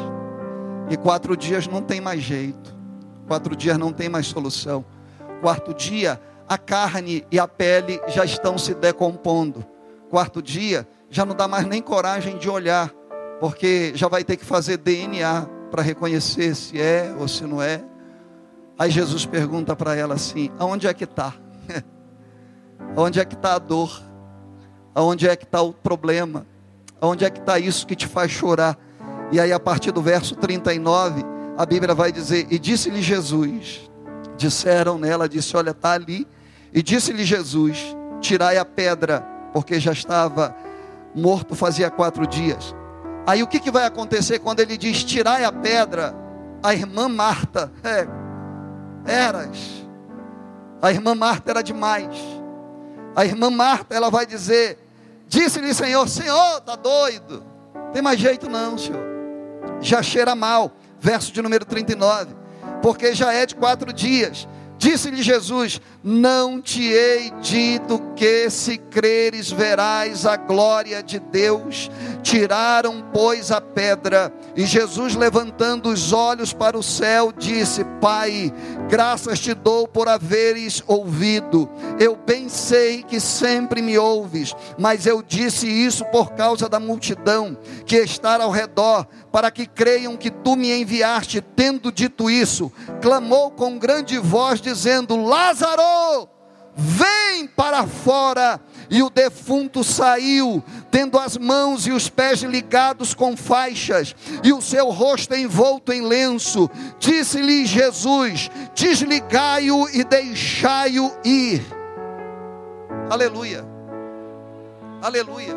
[0.88, 2.76] e quatro dias não tem mais jeito.
[3.26, 4.84] Quatro dias não tem mais solução.
[5.40, 9.64] Quarto dia, a carne e a pele já estão se decompondo.
[10.08, 12.90] Quarto dia, já não dá mais nem coragem de olhar,
[13.40, 17.84] porque já vai ter que fazer DNA para reconhecer se é ou se não é.
[18.78, 21.34] Aí Jesus pergunta para ela assim: aonde é que está?
[22.96, 24.02] aonde é que está a dor?
[24.94, 26.46] Aonde é que está o problema?
[27.00, 28.78] Aonde é que está isso que te faz chorar?
[29.32, 31.24] E aí, a partir do verso 39,
[31.56, 33.90] a Bíblia vai dizer: E disse-lhe Jesus,
[34.36, 36.26] disseram nela, disse: Olha, está ali.
[36.72, 40.54] E disse-lhe Jesus: Tirai a pedra, porque já estava
[41.14, 42.74] morto fazia quatro dias.
[43.26, 46.14] Aí o que, que vai acontecer quando ele diz: Tirai a pedra?
[46.62, 48.06] A irmã Marta, é,
[49.10, 49.84] eras.
[50.80, 52.16] A irmã Marta era demais.
[53.14, 54.78] A irmã Marta, ela vai dizer:
[55.26, 57.42] Disse-lhe, Senhor, Senhor, está doido.
[57.92, 59.15] Tem mais jeito não, Senhor
[59.80, 60.72] já cheira mal.
[61.00, 62.34] Verso de número 39.
[62.82, 64.48] Porque já é de quatro dias.
[64.78, 71.90] Disse-lhe Jesus: Não te hei dito que, se creres, verás a glória de Deus.
[72.22, 74.32] Tiraram, pois, a pedra.
[74.54, 78.52] E Jesus, levantando os olhos para o céu, disse: Pai,
[78.88, 81.68] graças te dou por haveres ouvido.
[81.98, 87.58] Eu bem sei que sempre me ouves, mas eu disse isso por causa da multidão
[87.84, 91.40] que está ao redor, para que creiam que tu me enviaste.
[91.40, 92.70] Tendo dito isso,
[93.02, 95.95] clamou com grande voz dizendo: Lázaro,
[96.76, 98.60] vem para fora.
[98.88, 104.60] E o defunto saiu, tendo as mãos e os pés ligados com faixas, e o
[104.62, 106.70] seu rosto envolto em lenço.
[107.00, 111.66] Disse-lhe Jesus: Desligai-o e deixai-o ir.
[113.10, 113.64] Aleluia,
[115.02, 115.56] aleluia.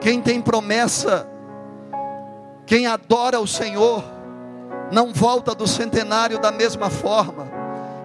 [0.00, 1.28] Quem tem promessa,
[2.66, 4.02] quem adora o Senhor,
[4.90, 7.53] não volta do centenário da mesma forma.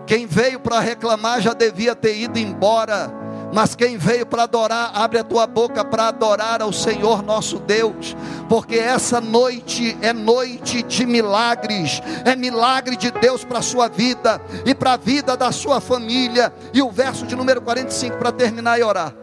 [0.09, 3.13] Quem veio para reclamar já devia ter ido embora.
[3.53, 8.15] Mas quem veio para adorar, abre a tua boca para adorar ao Senhor nosso Deus,
[8.47, 14.41] porque essa noite é noite de milagres, é milagre de Deus para a sua vida
[14.65, 16.51] e para a vida da sua família.
[16.73, 19.13] E o verso de número 45 para terminar e orar.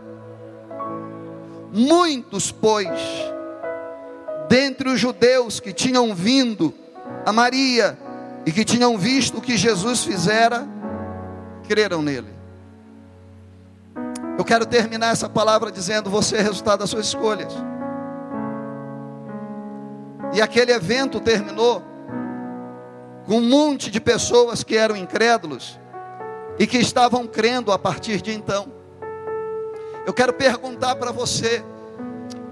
[1.72, 2.88] Muitos, pois,
[4.48, 6.72] dentre os judeus que tinham vindo
[7.24, 7.98] a Maria
[8.46, 10.75] e que tinham visto o que Jesus fizera,
[11.66, 12.36] creram nele.
[14.38, 17.52] Eu quero terminar essa palavra dizendo: você é resultado das suas escolhas.
[20.32, 21.82] E aquele evento terminou
[23.26, 25.78] com um monte de pessoas que eram incrédulos
[26.58, 28.72] e que estavam crendo a partir de então.
[30.04, 31.64] Eu quero perguntar para você: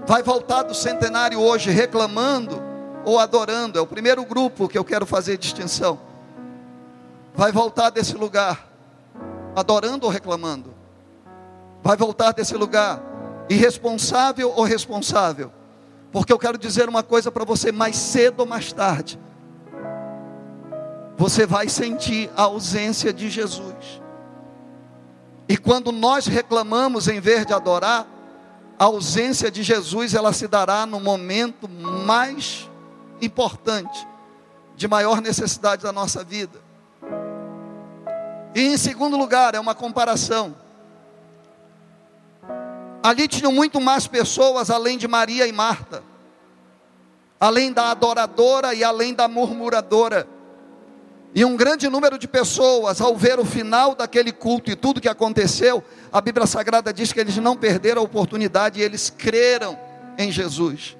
[0.07, 2.61] vai voltar do centenário hoje reclamando
[3.05, 3.77] ou adorando?
[3.77, 5.99] É o primeiro grupo que eu quero fazer distinção.
[7.35, 8.74] Vai voltar desse lugar
[9.55, 10.73] adorando ou reclamando?
[11.81, 13.01] Vai voltar desse lugar
[13.49, 15.51] irresponsável ou responsável?
[16.11, 19.19] Porque eu quero dizer uma coisa para você, mais cedo ou mais tarde,
[21.17, 24.01] você vai sentir a ausência de Jesus.
[25.47, 28.07] E quando nós reclamamos em vez de adorar,
[28.77, 32.69] a ausência de Jesus ela se dará no momento mais
[33.21, 34.05] importante,
[34.75, 36.64] de maior necessidade da nossa vida.
[38.55, 40.55] E em segundo lugar, é uma comparação.
[43.03, 46.01] Ali tinham muito mais pessoas além de Maria e Marta,
[47.37, 50.25] além da adoradora e além da murmuradora.
[51.35, 55.09] E um grande número de pessoas, ao ver o final daquele culto e tudo que
[55.09, 59.77] aconteceu, a Bíblia Sagrada diz que eles não perderam a oportunidade e eles creram
[60.17, 60.95] em Jesus.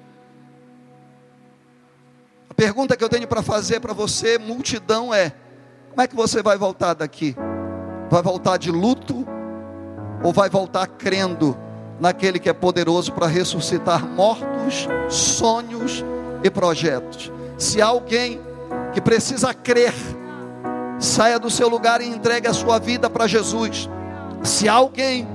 [2.50, 5.32] A pergunta que eu tenho para fazer para você, multidão, é:
[5.88, 7.34] como é que você vai voltar daqui?
[8.10, 9.26] Vai voltar de luto
[10.22, 11.56] ou vai voltar crendo
[11.98, 16.04] naquele que é poderoso para ressuscitar mortos, sonhos
[16.42, 17.32] e projetos?
[17.58, 18.40] Se alguém
[18.92, 19.94] que precisa crer,
[20.98, 23.88] saia do seu lugar e entregue a sua vida para Jesus.
[24.42, 25.26] Se alguém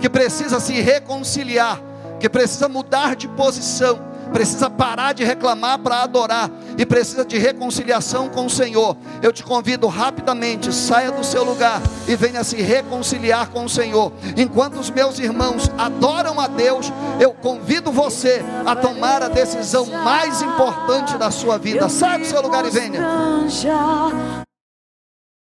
[0.00, 1.80] que precisa se reconciliar,
[2.18, 8.28] que precisa mudar de posição, precisa parar de reclamar para adorar e precisa de reconciliação
[8.28, 8.96] com o Senhor.
[9.22, 14.12] Eu te convido rapidamente, saia do seu lugar e venha se reconciliar com o Senhor.
[14.36, 20.42] Enquanto os meus irmãos adoram a Deus, eu convido você a tomar a decisão mais
[20.42, 21.88] importante da sua vida.
[21.88, 23.00] Saia do seu lugar e venha.